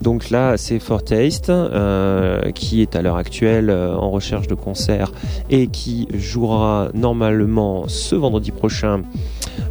Donc 0.00 0.30
là, 0.30 0.56
c'est 0.56 0.78
For 0.78 1.04
Taste 1.04 1.52
qui 2.54 2.82
est 2.82 2.96
à 2.96 3.02
l'heure 3.02 3.16
actuelle 3.16 3.70
en 3.70 4.10
recherche 4.10 4.48
de 4.48 4.54
concerts 4.54 5.12
et 5.50 5.68
qui 5.68 6.08
jouera 6.32 6.88
normalement 6.94 7.84
ce 7.88 8.14
vendredi 8.16 8.52
prochain 8.52 9.02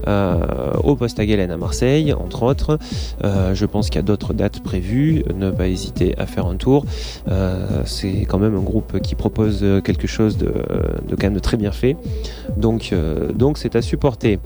euh, 0.07 0.73
au 0.83 0.95
Poste 0.95 1.19
à 1.19 1.25
Galen 1.25 1.49
à 1.49 1.57
Marseille, 1.57 2.13
entre 2.13 2.43
autres. 2.43 2.77
Euh, 3.23 3.55
je 3.55 3.65
pense 3.65 3.89
qu'il 3.89 3.95
y 3.95 3.99
a 3.99 4.03
d'autres 4.03 4.33
dates 4.33 4.61
prévues. 4.61 5.23
Ne 5.35 5.49
pas 5.49 5.67
hésiter 5.67 6.13
à 6.19 6.25
faire 6.27 6.45
un 6.45 6.55
tour. 6.55 6.85
Euh, 7.29 7.81
c'est 7.85 8.25
quand 8.27 8.37
même 8.37 8.55
un 8.55 8.61
groupe 8.61 8.99
qui 8.99 9.15
propose 9.15 9.65
quelque 9.83 10.07
chose 10.07 10.37
de, 10.37 10.53
quand 11.09 11.23
même 11.23 11.33
de 11.33 11.39
très 11.39 11.57
bien 11.57 11.71
fait. 11.71 11.97
Donc, 12.57 12.93
donc 13.35 13.57
c'est 13.57 13.75
à 13.75 13.81
supporter. 13.81 14.39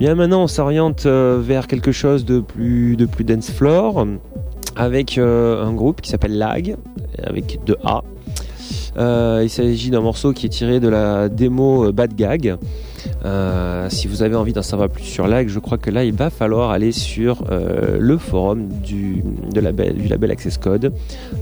Bien 0.00 0.14
maintenant, 0.14 0.44
on 0.44 0.46
s'oriente 0.46 1.06
vers 1.06 1.66
quelque 1.66 1.92
chose 1.92 2.24
de 2.24 2.40
plus 2.40 2.96
de 2.96 3.04
plus 3.04 3.24
dance 3.24 3.50
floor 3.50 4.06
avec 4.76 5.18
un 5.18 5.72
groupe 5.72 6.00
qui 6.00 6.10
s'appelle 6.10 6.38
Lag 6.38 6.76
avec 7.22 7.60
deux 7.66 7.76
A 7.84 8.02
il 8.96 9.50
s'agit 9.50 9.90
d'un 9.90 10.00
morceau 10.00 10.32
qui 10.32 10.46
est 10.46 10.50
tiré 10.50 10.80
de 10.80 10.88
la 10.88 11.28
démo 11.28 11.86
euh, 11.86 11.92
Bad 11.92 12.14
Gag. 12.14 12.56
Euh, 13.24 13.88
si 13.90 14.06
vous 14.06 14.22
avez 14.22 14.36
envie 14.36 14.52
d'en 14.52 14.62
savoir 14.62 14.88
plus 14.88 15.04
sur 15.04 15.26
Lag, 15.26 15.48
je 15.48 15.58
crois 15.58 15.78
que 15.78 15.90
là 15.90 16.04
il 16.04 16.12
va 16.12 16.30
falloir 16.30 16.70
aller 16.70 16.92
sur 16.92 17.44
le 17.50 18.18
forum 18.18 18.68
du, 18.68 19.22
label, 19.54 20.30
Access 20.30 20.58
Code, 20.58 20.92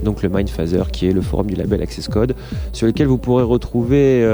donc 0.03 0.23
le 0.23 0.29
Mindphaser 0.29 0.83
qui 0.91 1.07
est 1.07 1.13
le 1.13 1.21
forum 1.21 1.47
du 1.47 1.55
label 1.55 1.81
Access 1.81 2.07
Code, 2.07 2.35
sur 2.73 2.87
lequel 2.87 3.07
vous 3.07 3.17
pourrez 3.17 3.43
retrouver 3.43 4.27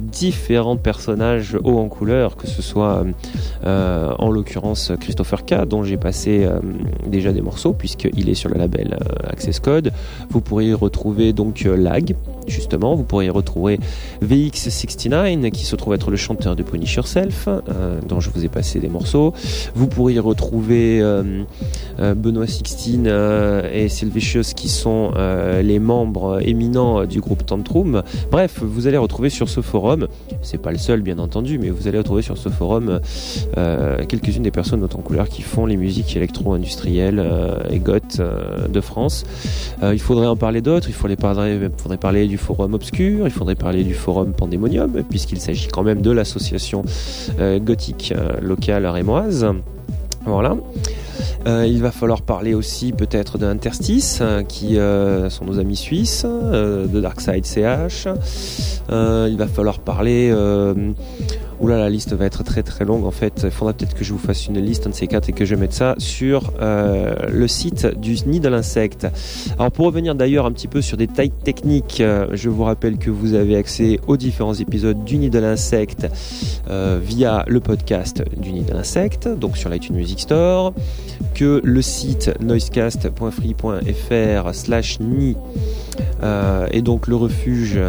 différents 0.00 0.76
personnages 0.76 1.56
hauts 1.62 1.78
en 1.78 1.88
couleur, 1.88 2.36
que 2.36 2.46
ce 2.46 2.62
soit 2.62 3.04
en 3.64 4.30
l'occurrence 4.30 4.92
Christopher 5.00 5.44
K, 5.44 5.66
dont 5.66 5.82
j'ai 5.82 5.96
passé 5.96 6.48
déjà 7.06 7.32
des 7.32 7.42
morceaux, 7.42 7.72
puisqu'il 7.72 8.28
est 8.28 8.34
sur 8.34 8.48
le 8.48 8.58
label 8.58 8.98
Access 9.24 9.60
Code. 9.60 9.92
Vous 10.30 10.40
pourrez 10.40 10.66
y 10.66 10.74
retrouver 10.74 11.32
donc 11.32 11.64
Lag, 11.64 12.14
justement. 12.46 12.94
Vous 12.94 13.04
pourriez 13.04 13.30
retrouver 13.30 13.78
VX69 14.22 15.50
qui 15.50 15.64
se 15.64 15.76
trouve 15.76 15.94
être 15.94 16.10
le 16.10 16.16
chanteur 16.16 16.56
de 16.56 16.62
Punish 16.68 16.94
Yourself, 16.94 17.48
euh, 17.48 18.00
dont 18.06 18.20
je 18.20 18.30
vous 18.30 18.44
ai 18.44 18.48
passé 18.48 18.78
des 18.78 18.88
morceaux. 18.88 19.32
Vous 19.74 19.86
pourriez 19.88 20.20
retrouver 20.20 21.00
euh, 21.00 21.42
euh, 21.98 22.14
Benoît 22.14 22.46
16 22.46 23.08
et 23.72 23.88
Sylvicious 23.88 24.54
qui 24.54 24.68
sont 24.68 25.12
les 25.62 25.78
membres 25.78 26.40
éminents 26.46 27.04
du 27.04 27.20
groupe 27.20 27.44
Tantrum. 27.44 28.02
Bref, 28.30 28.60
vous 28.62 28.86
allez 28.86 28.96
retrouver 28.96 29.30
sur 29.30 29.48
ce 29.48 29.60
forum, 29.60 30.06
c'est 30.42 30.60
pas 30.60 30.70
le 30.70 30.78
seul 30.78 31.00
bien 31.00 31.18
entendu, 31.18 31.58
mais 31.58 31.70
vous 31.70 31.88
allez 31.88 31.98
retrouver 31.98 32.22
sur 32.22 32.36
ce 32.36 32.48
forum 32.48 33.00
quelques-unes 34.08 34.42
des 34.42 34.50
personnes 34.50 34.84
en 34.84 35.02
couleur 35.02 35.28
qui 35.28 35.42
font 35.42 35.66
les 35.66 35.76
musiques 35.76 36.16
électro-industrielles 36.16 37.24
et 37.70 37.78
goth 37.78 38.20
de 38.68 38.80
France. 38.80 39.24
il 39.82 40.00
faudrait 40.00 40.26
en 40.26 40.36
parler 40.36 40.60
d'autres, 40.60 40.88
il 40.88 40.94
faudrait 40.94 41.16
parler, 41.16 41.68
faudrait 41.76 41.96
parler 41.96 42.26
du 42.26 42.36
forum 42.36 42.74
obscur, 42.74 43.26
il 43.26 43.32
faudrait 43.32 43.54
parler 43.54 43.84
du 43.84 43.94
forum 43.94 44.32
Pandémonium, 44.32 45.02
puisqu'il 45.08 45.40
s'agit 45.40 45.68
quand 45.68 45.82
même 45.82 46.02
de 46.02 46.10
l'association 46.10 46.57
euh, 47.38 47.58
gothique 47.58 48.12
euh, 48.16 48.40
locale 48.40 48.86
rémoise. 48.86 49.46
Voilà. 50.24 50.56
Euh, 51.46 51.66
il 51.66 51.80
va 51.80 51.90
falloir 51.90 52.22
parler 52.22 52.54
aussi 52.54 52.92
peut-être 52.92 53.38
d'Interstice, 53.38 54.22
qui 54.48 54.76
sont 55.30 55.44
nos 55.44 55.58
amis 55.58 55.76
suisses, 55.76 56.24
de 56.24 57.00
Darkside 57.00 57.46
CH. 57.46 58.08
il 58.90 59.36
va 59.38 59.46
falloir 59.46 59.78
parler 59.78 60.32
Oula, 61.60 61.76
la 61.76 61.90
liste 61.90 62.12
va 62.12 62.24
être 62.24 62.44
très 62.44 62.62
très 62.62 62.84
longue. 62.84 63.04
En 63.04 63.10
fait, 63.10 63.40
il 63.42 63.50
faudra 63.50 63.72
peut-être 63.72 63.94
que 63.94 64.04
je 64.04 64.12
vous 64.12 64.18
fasse 64.18 64.46
une 64.46 64.60
liste, 64.60 64.86
de 64.86 64.92
ces 64.92 65.08
quatre, 65.08 65.28
et 65.28 65.32
que 65.32 65.44
je 65.44 65.56
mette 65.56 65.72
ça 65.72 65.96
sur 65.98 66.52
euh, 66.60 67.16
le 67.28 67.48
site 67.48 67.98
du 67.98 68.14
nid 68.26 68.38
de 68.38 68.48
l'insecte. 68.48 69.08
Alors, 69.58 69.72
pour 69.72 69.86
revenir 69.86 70.14
d'ailleurs 70.14 70.46
un 70.46 70.52
petit 70.52 70.68
peu 70.68 70.82
sur 70.82 70.96
des 70.96 71.08
tailles 71.08 71.32
techniques, 71.32 72.00
euh, 72.00 72.28
je 72.32 72.48
vous 72.48 72.62
rappelle 72.62 72.98
que 72.98 73.10
vous 73.10 73.34
avez 73.34 73.56
accès 73.56 73.98
aux 74.06 74.16
différents 74.16 74.54
épisodes 74.54 75.02
du 75.02 75.18
nid 75.18 75.30
de 75.30 75.40
l'insecte 75.40 76.06
euh, 76.70 77.00
via 77.02 77.44
le 77.48 77.58
podcast 77.58 78.22
du 78.36 78.52
nid 78.52 78.62
de 78.62 78.72
l'insecte, 78.72 79.26
donc 79.26 79.56
sur 79.56 79.68
l'iTunes 79.68 79.96
Music 79.96 80.20
Store, 80.20 80.72
que 81.34 81.60
le 81.64 81.82
site 81.82 82.30
noisecast.free.fr 82.40 84.54
slash 84.54 85.00
nid 85.00 85.34
et 86.72 86.82
donc 86.82 87.06
le 87.06 87.16
refuge 87.16 87.80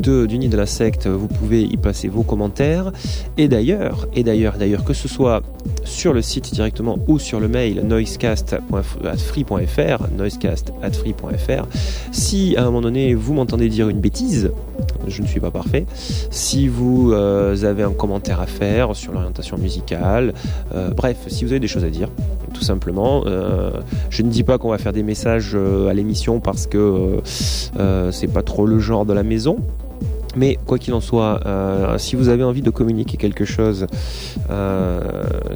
du 0.00 0.38
nid 0.38 0.48
de 0.48 0.56
l'insecte, 0.56 1.06
vous 1.06 1.28
pouvez 1.28 1.62
y 1.62 1.76
passer 1.76 2.08
vos 2.08 2.22
commentaires 2.22 2.87
Et 3.36 3.48
d'ailleurs, 3.48 4.06
et 4.14 4.22
d'ailleurs, 4.22 4.56
d'ailleurs, 4.58 4.84
que 4.84 4.92
ce 4.92 5.08
soit 5.08 5.42
sur 5.84 6.12
le 6.12 6.22
site 6.22 6.52
directement 6.52 6.98
ou 7.06 7.18
sur 7.18 7.40
le 7.40 7.48
mail 7.48 7.82
noisecast.free.fr, 7.84 10.06
noisecast.free.fr, 10.16 11.66
si 12.12 12.56
à 12.56 12.62
un 12.62 12.66
moment 12.66 12.82
donné 12.82 13.14
vous 13.14 13.34
m'entendez 13.34 13.68
dire 13.68 13.88
une 13.88 14.00
bêtise, 14.00 14.50
je 15.06 15.22
ne 15.22 15.26
suis 15.26 15.40
pas 15.40 15.50
parfait. 15.50 15.86
Si 16.30 16.68
vous 16.68 17.12
euh, 17.12 17.64
avez 17.64 17.82
un 17.82 17.92
commentaire 17.92 18.40
à 18.40 18.46
faire 18.46 18.94
sur 18.94 19.12
l'orientation 19.12 19.58
musicale, 19.58 20.34
euh, 20.74 20.90
bref, 20.90 21.16
si 21.28 21.44
vous 21.44 21.52
avez 21.52 21.60
des 21.60 21.68
choses 21.68 21.84
à 21.84 21.90
dire, 21.90 22.08
tout 22.52 22.62
simplement. 22.62 23.24
Euh, 23.26 23.70
je 24.10 24.22
ne 24.22 24.30
dis 24.30 24.42
pas 24.42 24.58
qu'on 24.58 24.70
va 24.70 24.78
faire 24.78 24.92
des 24.92 25.02
messages 25.02 25.54
à 25.54 25.94
l'émission 25.94 26.40
parce 26.40 26.66
que 26.66 27.20
c'est 28.10 28.32
pas 28.32 28.42
trop 28.42 28.66
le 28.66 28.78
genre 28.78 29.06
de 29.06 29.12
la 29.12 29.22
maison. 29.22 29.58
Mais 30.38 30.56
quoi 30.66 30.78
qu'il 30.78 30.94
en 30.94 31.00
soit, 31.00 31.40
euh, 31.46 31.98
si 31.98 32.14
vous 32.14 32.28
avez 32.28 32.44
envie 32.44 32.62
de 32.62 32.70
communiquer 32.70 33.16
quelque 33.16 33.44
chose 33.44 33.88
euh, 34.50 35.00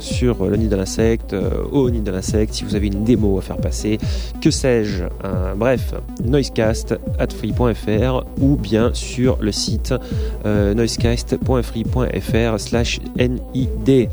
sur 0.01 0.47
le 0.47 0.57
nid 0.57 0.67
de 0.67 0.75
l'insecte, 0.75 1.35
euh, 1.35 1.63
au 1.71 1.89
nid 1.89 2.01
de 2.01 2.11
l'insecte, 2.11 2.55
si 2.55 2.65
vous 2.65 2.75
avez 2.75 2.89
une 2.89 3.05
démo 3.05 3.39
à 3.39 3.43
faire 3.43 3.59
passer, 3.59 3.99
que 4.41 4.51
sais-je, 4.51 5.05
bref, 5.57 5.95
noisecast 6.25 6.97
ou 8.41 8.57
bien 8.57 8.91
sur 8.93 9.39
le 9.41 9.53
site 9.53 9.95
noisecast.free.fr 10.45 12.59
slash 12.59 12.99
nid. 13.55 14.09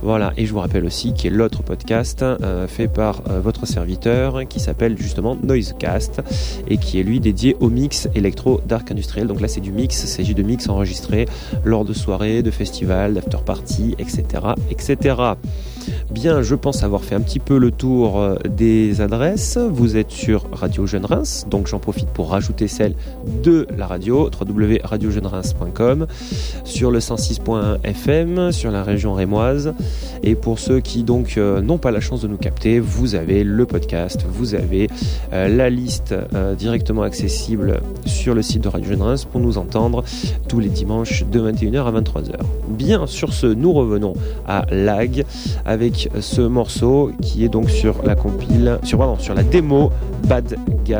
Voilà, 0.00 0.32
et 0.36 0.46
je 0.46 0.52
vous 0.52 0.60
rappelle 0.60 0.84
aussi 0.84 1.12
qu'il 1.12 1.32
y 1.32 1.34
a 1.34 1.36
l'autre 1.36 1.64
podcast 1.64 2.24
fait 2.68 2.86
par 2.86 3.20
votre 3.42 3.66
serviteur 3.66 4.46
qui 4.48 4.60
s'appelle 4.60 4.96
justement 4.96 5.36
Noisecast 5.42 6.22
et 6.68 6.76
qui 6.76 7.00
est 7.00 7.02
lui 7.02 7.18
dédié 7.18 7.56
au 7.58 7.68
mix 7.68 8.08
électro 8.14 8.60
dark 8.66 8.92
industriel. 8.92 9.26
Donc 9.26 9.40
là 9.40 9.48
c'est 9.48 9.60
du 9.60 9.72
mix 9.72 10.03
il 10.04 10.08
s'agit 10.08 10.34
de 10.34 10.42
mix 10.42 10.68
enregistrés 10.68 11.26
lors 11.64 11.84
de 11.84 11.92
soirées, 11.92 12.42
de 12.42 12.50
festivals, 12.50 13.14
d'after 13.14 13.38
party, 13.44 13.94
etc., 13.98 14.22
etc. 14.70 15.16
Bien, 16.10 16.42
je 16.42 16.54
pense 16.54 16.82
avoir 16.82 17.02
fait 17.02 17.14
un 17.14 17.20
petit 17.20 17.38
peu 17.38 17.58
le 17.58 17.70
tour 17.70 18.18
euh, 18.18 18.36
des 18.48 19.00
adresses. 19.00 19.58
Vous 19.58 19.96
êtes 19.96 20.10
sur 20.10 20.46
Radio 20.52 20.86
Jeune 20.86 21.04
Reims, 21.04 21.46
donc 21.50 21.66
j'en 21.66 21.78
profite 21.78 22.08
pour 22.08 22.30
rajouter 22.30 22.68
celle 22.68 22.94
de 23.42 23.66
la 23.76 23.86
radio, 23.86 24.30
www.radiojeunereims.com, 24.40 26.06
sur 26.64 26.90
le 26.90 26.98
106.1 26.98 27.78
FM, 27.82 28.52
sur 28.52 28.70
la 28.70 28.82
région 28.82 29.14
rémoise. 29.14 29.74
Et 30.22 30.34
pour 30.34 30.58
ceux 30.58 30.80
qui 30.80 31.02
donc 31.02 31.36
euh, 31.36 31.60
n'ont 31.60 31.78
pas 31.78 31.90
la 31.90 32.00
chance 32.00 32.22
de 32.22 32.28
nous 32.28 32.36
capter, 32.36 32.80
vous 32.80 33.14
avez 33.14 33.44
le 33.44 33.66
podcast, 33.66 34.24
vous 34.28 34.54
avez 34.54 34.88
euh, 35.32 35.48
la 35.48 35.70
liste 35.70 36.14
directement 36.58 37.02
accessible 37.02 37.80
sur 38.06 38.34
le 38.34 38.42
site 38.42 38.62
de 38.62 38.68
Radio 38.68 38.90
Jeune 38.90 39.02
Reims 39.02 39.24
pour 39.24 39.40
nous 39.40 39.58
entendre 39.58 40.04
tous 40.48 40.60
les 40.60 40.68
dimanches 40.68 41.24
de 41.24 41.40
21h 41.40 41.84
à 41.84 41.92
23h. 41.92 42.40
Bien, 42.68 43.06
sur 43.06 43.32
ce, 43.32 43.46
nous 43.46 43.72
revenons 43.72 44.14
à 44.46 44.64
Lag 44.70 45.24
avec 45.74 46.08
ce 46.20 46.40
morceau 46.40 47.10
qui 47.20 47.44
est 47.44 47.48
donc 47.48 47.68
sur 47.68 48.04
la 48.04 48.14
compile, 48.14 48.78
sur, 48.84 49.00
la 49.34 49.42
démo 49.42 49.90
Bad 50.28 50.56
Guy. 50.84 50.94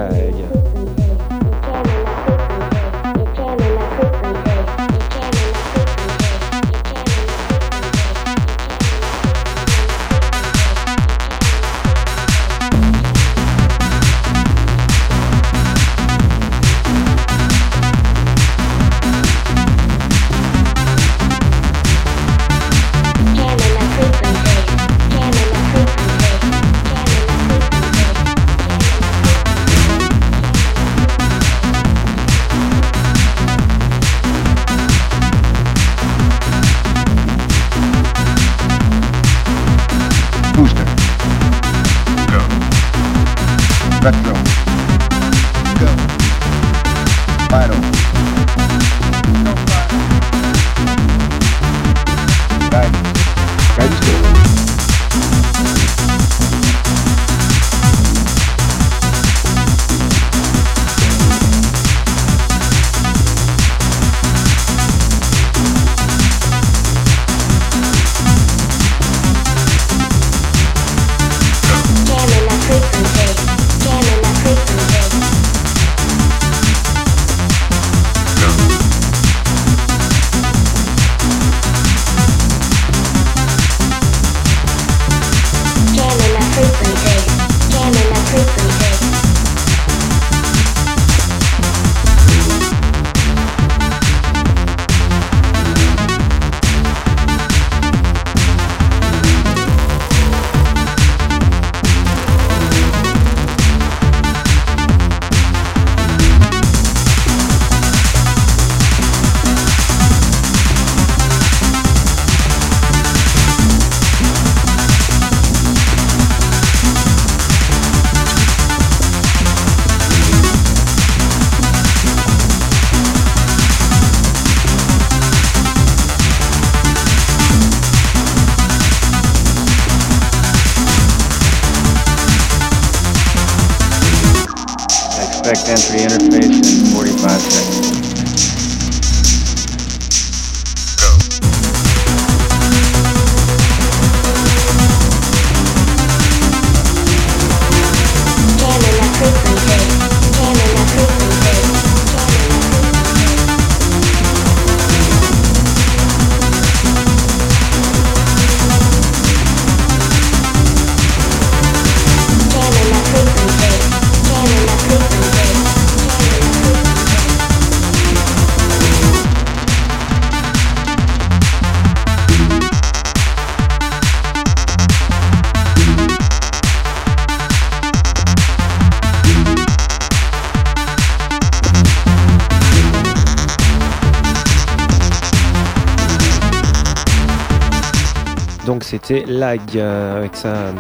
C'était 189.04 189.30
Lag 189.30 189.60
euh, 189.76 190.18
avec 190.18 190.34
sa, 190.34 190.72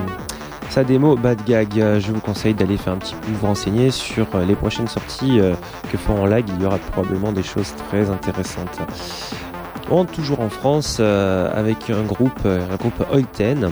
sa 0.70 0.82
démo 0.82 1.14
Bad 1.14 1.44
Gag. 1.44 1.74
Je 1.74 2.10
vous 2.10 2.20
conseille 2.20 2.54
d'aller 2.54 2.78
faire 2.78 2.94
un 2.94 2.96
petit 2.96 3.14
peu 3.14 3.32
vous 3.32 3.46
renseigner 3.46 3.90
sur 3.90 4.26
euh, 4.34 4.46
les 4.46 4.54
prochaines 4.54 4.88
sorties 4.88 5.40
euh, 5.40 5.54
que 5.92 5.98
feront 5.98 6.24
Lag. 6.24 6.44
Il 6.56 6.62
y 6.62 6.66
aura 6.66 6.78
probablement 6.78 7.32
des 7.32 7.42
choses 7.42 7.74
très 7.90 8.08
intéressantes. 8.08 8.80
On 9.90 9.96
rentre 9.96 10.12
toujours 10.12 10.40
en 10.40 10.48
France 10.48 10.96
euh, 11.00 11.50
avec 11.54 11.90
un 11.90 12.02
groupe, 12.02 12.40
euh, 12.46 12.66
un 12.72 12.76
groupe 12.76 13.04
Oiten. 13.12 13.70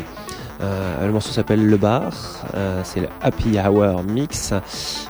Euh, 0.62 1.06
le 1.06 1.12
morceau 1.12 1.32
s'appelle 1.32 1.66
Le 1.66 1.76
Bar, 1.76 2.12
euh, 2.54 2.82
c'est 2.84 3.00
le 3.00 3.08
Happy 3.20 3.58
Hour 3.58 4.04
Mix. 4.04 4.54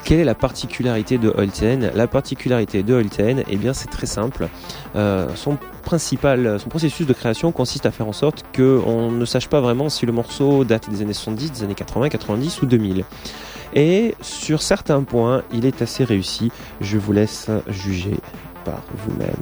Quelle 0.04 0.20
est 0.20 0.24
la 0.24 0.34
particularité 0.34 1.18
de 1.18 1.28
Holten? 1.28 1.90
La 1.94 2.06
particularité 2.06 2.82
de 2.82 2.94
Holten, 2.94 3.42
eh 3.48 3.56
bien 3.56 3.74
c'est 3.74 3.90
très 3.90 4.06
simple. 4.06 4.48
Euh, 4.96 5.28
son 5.34 5.58
principal, 5.82 6.58
son 6.58 6.68
processus 6.70 7.06
de 7.06 7.12
création 7.12 7.52
consiste 7.52 7.84
à 7.86 7.90
faire 7.90 8.08
en 8.08 8.12
sorte 8.12 8.44
qu'on 8.56 9.10
ne 9.10 9.24
sache 9.24 9.48
pas 9.48 9.60
vraiment 9.60 9.88
si 9.88 10.06
le 10.06 10.12
morceau 10.12 10.64
date 10.64 10.88
des 10.88 11.02
années 11.02 11.12
70, 11.12 11.52
des 11.52 11.62
années 11.64 11.74
80, 11.74 12.08
90 12.08 12.62
ou 12.62 12.66
2000. 12.66 13.04
Et 13.74 14.14
sur 14.20 14.62
certains 14.62 15.02
points, 15.02 15.42
il 15.52 15.66
est 15.66 15.82
assez 15.82 16.04
réussi. 16.04 16.50
Je 16.80 16.98
vous 16.98 17.12
laisse 17.12 17.48
juger 17.68 18.16
par 18.64 18.80
vous-même. 18.94 19.32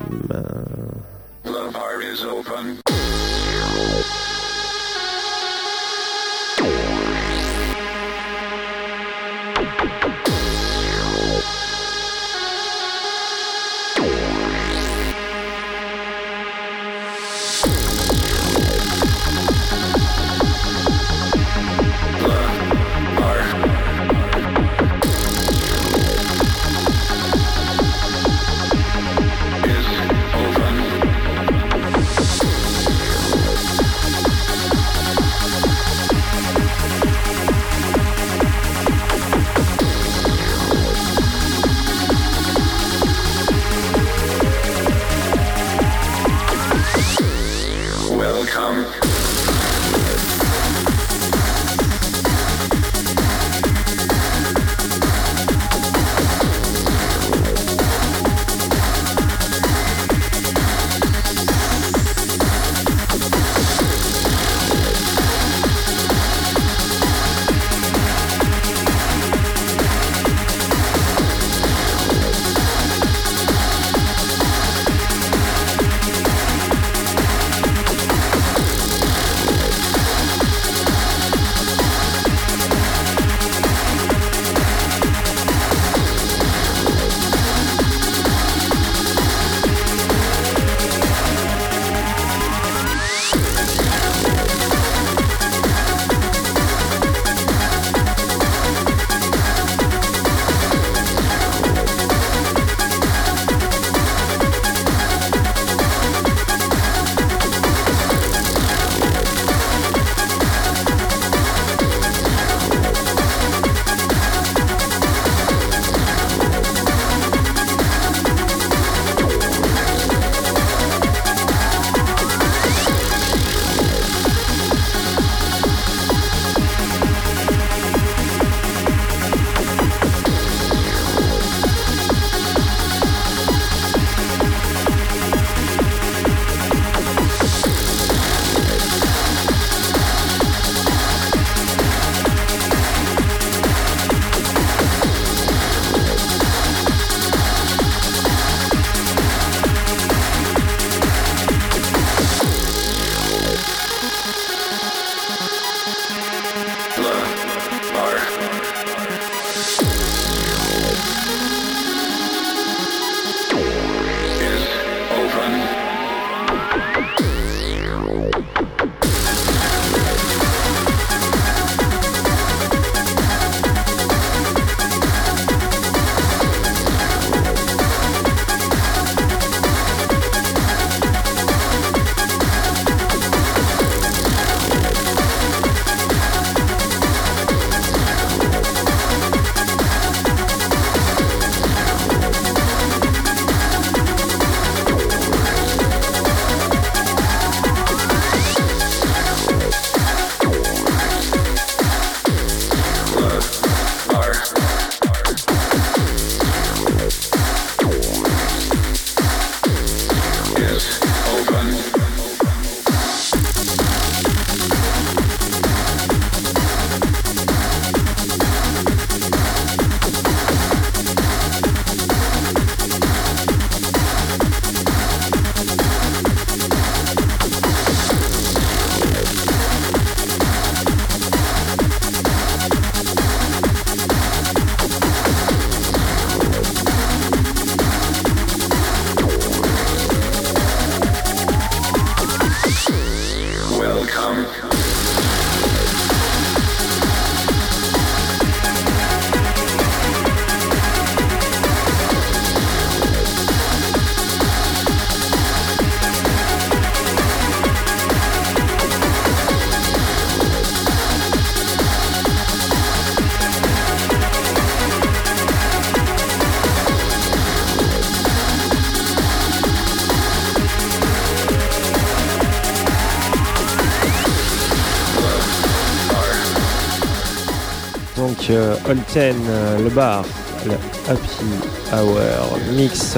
Holten, 278.88 279.36
euh, 279.48 279.78
le 279.82 279.90
bar, 279.90 280.24
le 280.66 280.72
Happy 281.08 281.44
Hour 281.92 282.58
Mix, 282.72 283.16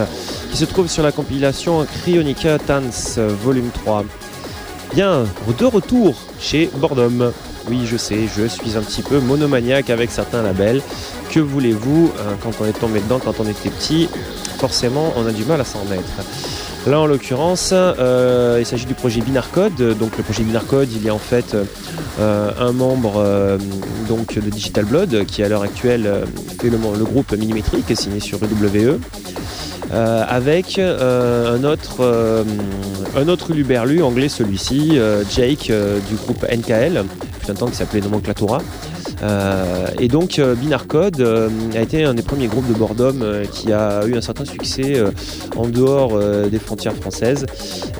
qui 0.50 0.56
se 0.56 0.64
trouve 0.64 0.88
sur 0.88 1.02
la 1.02 1.12
compilation 1.12 1.86
Cryonica 2.02 2.58
Dance 2.58 3.18
Volume 3.18 3.70
3. 3.72 4.04
Bien, 4.94 5.24
de 5.58 5.64
retour 5.64 6.14
chez 6.38 6.70
Bordom. 6.76 7.32
Oui, 7.68 7.82
je 7.86 7.96
sais, 7.96 8.28
je 8.36 8.46
suis 8.46 8.76
un 8.76 8.82
petit 8.82 9.02
peu 9.02 9.20
monomaniaque 9.20 9.90
avec 9.90 10.10
certains 10.10 10.42
labels. 10.42 10.82
Que 11.30 11.40
voulez-vous, 11.40 12.12
euh, 12.18 12.34
quand 12.42 12.50
on 12.60 12.66
est 12.66 12.78
tombé 12.78 13.00
dedans, 13.00 13.18
quand 13.18 13.40
on 13.40 13.46
était 13.46 13.70
petit, 13.70 14.08
forcément, 14.58 15.12
on 15.16 15.26
a 15.26 15.32
du 15.32 15.44
mal 15.44 15.60
à 15.60 15.64
s'en 15.64 15.78
remettre. 15.80 16.02
Là, 16.86 17.00
en 17.00 17.06
l'occurrence, 17.06 17.70
euh, 17.72 18.56
il 18.58 18.66
s'agit 18.66 18.86
du 18.86 18.94
projet 18.94 19.20
Binarcode. 19.20 19.96
Donc, 19.96 20.16
le 20.18 20.24
projet 20.24 20.42
Binarcode, 20.42 20.92
il 20.92 21.04
y 21.04 21.08
a 21.08 21.14
en 21.14 21.18
fait 21.18 21.56
un 22.20 22.72
membre 22.72 23.14
euh, 23.16 23.58
donc 24.08 24.34
de 24.34 24.50
Digital 24.50 24.84
Blood 24.84 25.24
qui, 25.26 25.42
à 25.42 25.48
l'heure 25.48 25.62
actuelle, 25.62 26.06
euh, 26.06 26.24
fait 26.60 26.70
le, 26.70 26.78
groupe 27.04 27.32
Millimétrique, 27.32 27.96
signé 27.96 28.20
sur 28.20 28.38
EWE. 28.42 28.98
Euh, 29.92 30.24
avec 30.26 30.78
euh, 30.78 31.58
un 31.58 31.64
autre 31.64 31.96
euh, 32.00 32.44
un 33.14 33.28
autre 33.28 33.52
Luberlu 33.52 34.02
anglais 34.02 34.30
celui-ci 34.30 34.92
euh, 34.94 35.22
Jake 35.28 35.68
euh, 35.68 35.98
du 36.08 36.14
groupe 36.14 36.46
NKL 36.50 37.04
fut 37.40 37.50
un 37.50 37.54
temps 37.54 37.66
qui 37.66 37.74
s'appelait 37.74 38.00
Nomenclatura 38.00 38.58
euh, 39.22 39.86
et 39.98 40.08
donc 40.08 40.38
euh, 40.38 40.54
Binar 40.54 40.86
Code 40.86 41.20
euh, 41.20 41.48
a 41.74 41.80
été 41.80 42.04
un 42.04 42.14
des 42.14 42.22
premiers 42.22 42.48
groupes 42.48 42.66
de 42.68 42.74
Bordom 42.74 43.22
euh, 43.22 43.44
qui 43.44 43.72
a 43.72 44.04
eu 44.06 44.16
un 44.16 44.20
certain 44.20 44.44
succès 44.44 45.02
en 45.56 45.68
dehors 45.68 46.18
des 46.50 46.58
frontières 46.58 46.94
françaises. 46.94 47.46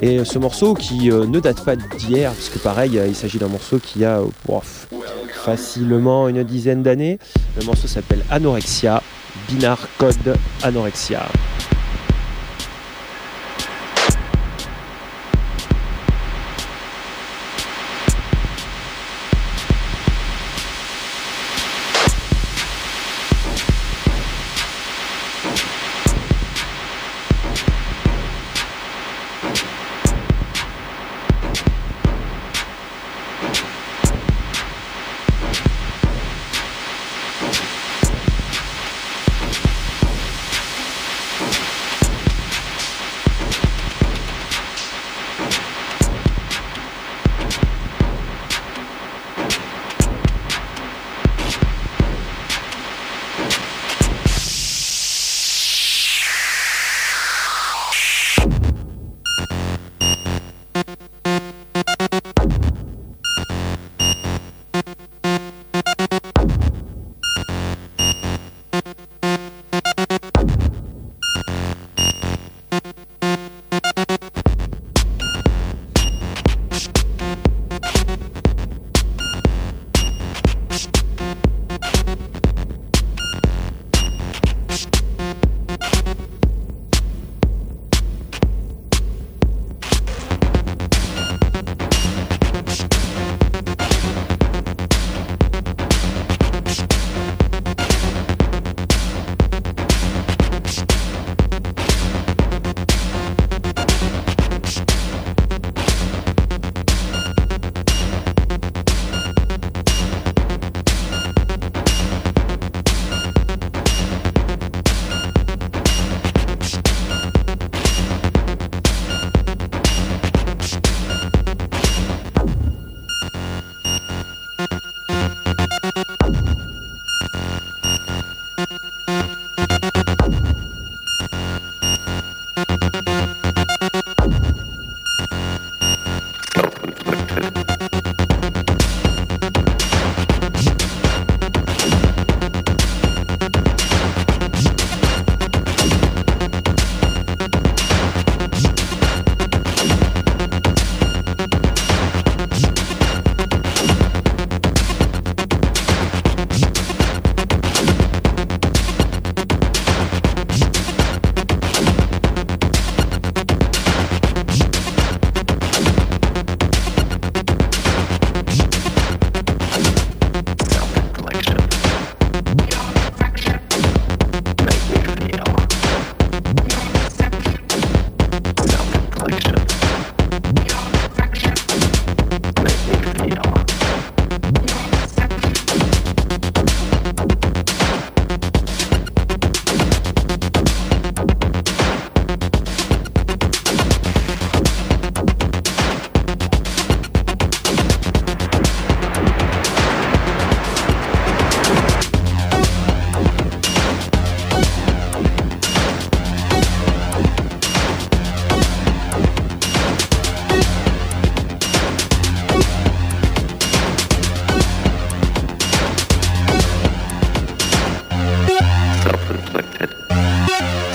Et 0.01 0.23
ce 0.25 0.39
morceau 0.39 0.73
qui 0.73 1.09
ne 1.09 1.39
date 1.39 1.63
pas 1.63 1.75
d'hier, 1.75 2.31
puisque 2.33 2.59
pareil, 2.59 2.99
il 3.07 3.15
s'agit 3.15 3.37
d'un 3.37 3.47
morceau 3.47 3.79
qui 3.79 4.03
a 4.05 4.21
facilement 5.33 6.27
une 6.27 6.43
dizaine 6.43 6.83
d'années. 6.83 7.19
Le 7.59 7.65
morceau 7.65 7.87
s'appelle 7.87 8.23
Anorexia, 8.29 9.01
Binar 9.47 9.77
Code 9.97 10.35
Anorexia. 10.63 11.23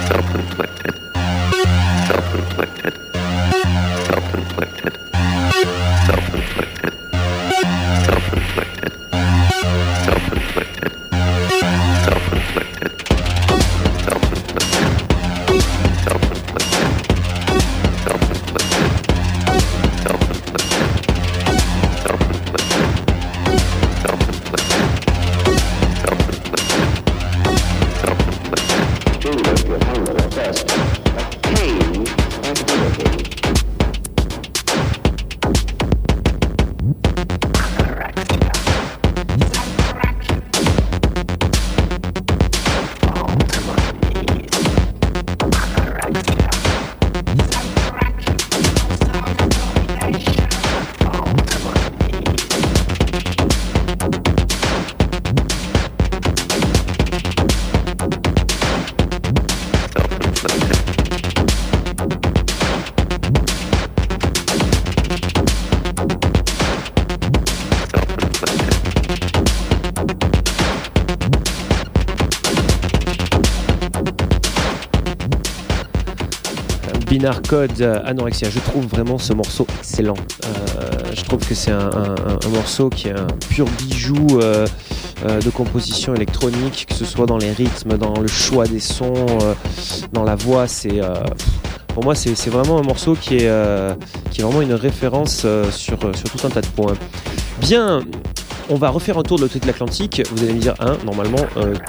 self-inflicted 0.09 0.98
Binar 77.19 77.43
Code 77.43 77.83
Anorexia. 78.05 78.49
Je 78.49 78.61
trouve 78.61 78.87
vraiment 78.87 79.19
ce 79.19 79.33
morceau 79.33 79.67
excellent. 79.81 80.15
Euh, 80.47 81.11
je 81.13 81.21
trouve 81.25 81.45
que 81.45 81.53
c'est 81.53 81.73
un, 81.73 82.15
morceau 82.53 82.91
qui 82.91 83.09
est 83.09 83.19
un 83.19 83.27
pur 83.51 83.67
bijou 83.77 84.25
euh, 84.35 84.65
euh, 85.27 85.41
de 85.41 85.51
composition 85.51 86.15
électronique, 86.15 86.87
que 86.89 86.95
ce 86.95 87.05
soit 87.05 87.27
dans 87.27 87.39
les 87.39 87.51
rythmes, 87.51 87.99
dans 87.99 88.21
le 88.21 88.29
choix 88.29 88.69
des 88.69 88.79
sons, 88.79 89.27
dans 90.13 90.23
la 90.23 90.37
voix. 90.37 90.69
C'est 90.69 91.01
pour 91.89 92.05
moi, 92.05 92.15
c'est 92.15 92.51
vraiment 92.51 92.79
un 92.79 92.85
morceau 92.85 93.17
qui 93.21 93.39
est, 93.39 93.51
qui 94.31 94.41
est 94.41 94.45
vraiment 94.45 94.63
une 94.63 94.75
référence 94.75 95.45
sur, 95.73 95.99
sur 95.99 96.31
tout 96.31 96.47
un 96.47 96.51
tas 96.51 96.61
de 96.61 96.69
points. 96.69 96.95
Bien, 97.61 98.05
on 98.71 98.77
va 98.77 98.91
refaire 98.91 99.19
un 99.19 99.25
tour 99.25 99.39
de 99.39 99.43
l'autre 99.43 99.55
côté 99.55 99.67
de 99.67 99.73
l'Atlantique. 99.73 100.23
Vous 100.31 100.45
allez 100.45 100.53
me 100.53 100.61
dire, 100.61 100.75
hein, 100.79 100.97
normalement, 101.05 101.45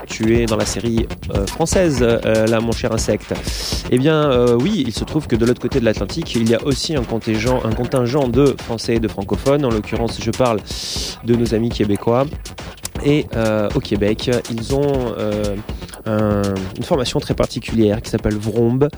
tu 0.08 0.40
es 0.40 0.48
dans 0.48 0.58
la 0.58 0.66
série 0.66 1.06
française, 1.46 2.02
là, 2.02 2.60
mon 2.62 2.72
cher 2.72 2.92
insecte. 2.92 3.32
Eh 3.92 3.98
bien, 3.98 4.30
euh, 4.32 4.56
oui, 4.60 4.84
il 4.86 4.94
se 4.94 5.04
trouve 5.04 5.26
que 5.26 5.36
de 5.36 5.46
l'autre 5.46 5.62
côté 5.62 5.80
de 5.80 5.86
l'Atlantique, 5.86 6.36
il 6.36 6.48
y 6.48 6.54
a 6.54 6.64
aussi 6.64 6.96
un 6.96 7.04
contingent, 7.04 7.60
un 7.66 7.72
contingent 7.72 8.28
de 8.28 8.56
Français 8.60 8.96
et 8.96 9.00
de 9.00 9.08
francophones. 9.08 9.66
En 9.66 9.72
l'occurrence, 9.72 10.20
je 10.22 10.30
parle 10.30 10.60
de 11.24 11.36
nos 11.36 11.56
amis 11.56 11.70
québécois. 11.70 12.26
Et 13.04 13.26
euh, 13.36 13.68
au 13.74 13.80
Québec, 13.80 14.30
ils 14.52 14.76
ont 14.76 15.16
euh, 15.18 15.56
un- 16.06 16.42
une 16.78 16.84
formation 16.84 17.20
très 17.20 17.34
particulière 17.34 18.02
qui 18.02 18.10
s'appelle 18.10 18.36
Vrombe, 18.38 18.90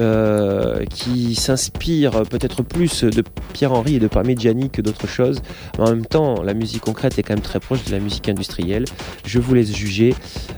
euh, 0.00 0.84
qui 0.86 1.34
s'inspire 1.34 2.22
peut-être 2.22 2.62
plus 2.62 3.04
de 3.04 3.22
Pierre-Henri 3.52 3.96
et 3.96 3.98
de 3.98 4.08
Parmigiani 4.08 4.70
que 4.70 4.82
d'autres 4.82 5.06
choses. 5.06 5.40
Mais 5.78 5.84
en 5.84 5.90
même 5.90 6.06
temps, 6.06 6.42
la 6.42 6.54
musique 6.54 6.82
concrète 6.82 7.18
est 7.18 7.22
quand 7.22 7.34
même 7.34 7.42
très 7.42 7.60
proche 7.60 7.84
de 7.84 7.92
la 7.92 8.00
musique 8.00 8.28
industrielle. 8.28 8.84
Je 9.24 9.38
vous 9.38 9.54
laisse 9.54 9.74
juger. 9.74 10.14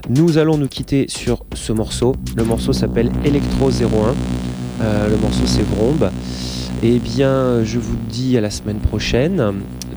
Nous 0.09 0.39
allons 0.39 0.57
nous 0.59 0.69
quitter 0.69 1.07
sur 1.09 1.45
ce 1.55 1.73
morceau. 1.73 2.15
Le 2.37 2.45
morceau 2.45 2.73
s'appelle 2.73 3.11
Electro 3.25 3.71
01. 3.71 4.15
Euh, 4.83 5.09
le 5.09 5.17
morceau 5.17 5.43
c'est 5.47 5.63
Vrombe. 5.63 6.11
Eh 6.83 6.99
bien, 6.99 7.65
je 7.65 7.79
vous 7.79 7.97
dis 8.11 8.37
à 8.37 8.43
la 8.43 8.51
semaine 8.51 8.79
prochaine, 8.79 9.55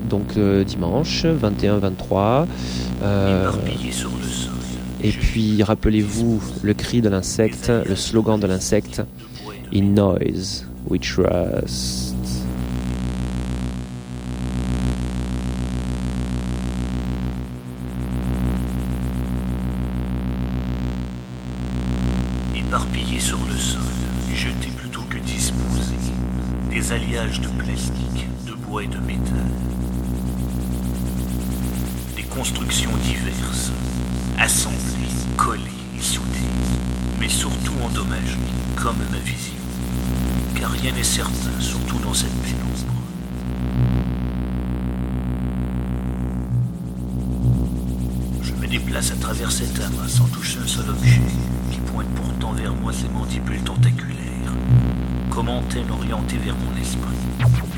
donc 0.08 0.36
euh, 0.38 0.64
dimanche 0.64 1.26
21-23. 1.26 2.46
Euh, 3.02 3.50
Et 5.02 5.12
puis, 5.12 5.62
rappelez-vous 5.62 6.42
le 6.62 6.74
cri 6.74 7.00
de 7.00 7.08
l'insecte, 7.08 7.70
le 7.70 7.96
slogan 7.96 8.38
de 8.38 8.46
l'insecte 8.46 9.02
In 9.72 9.94
noise 9.94 10.66
we 10.88 10.98
trust. 10.98 12.09
Comment-elle 55.72 55.92
orientée 55.92 56.36
vers 56.38 56.56
mon 56.56 56.76
esprit 56.80 57.69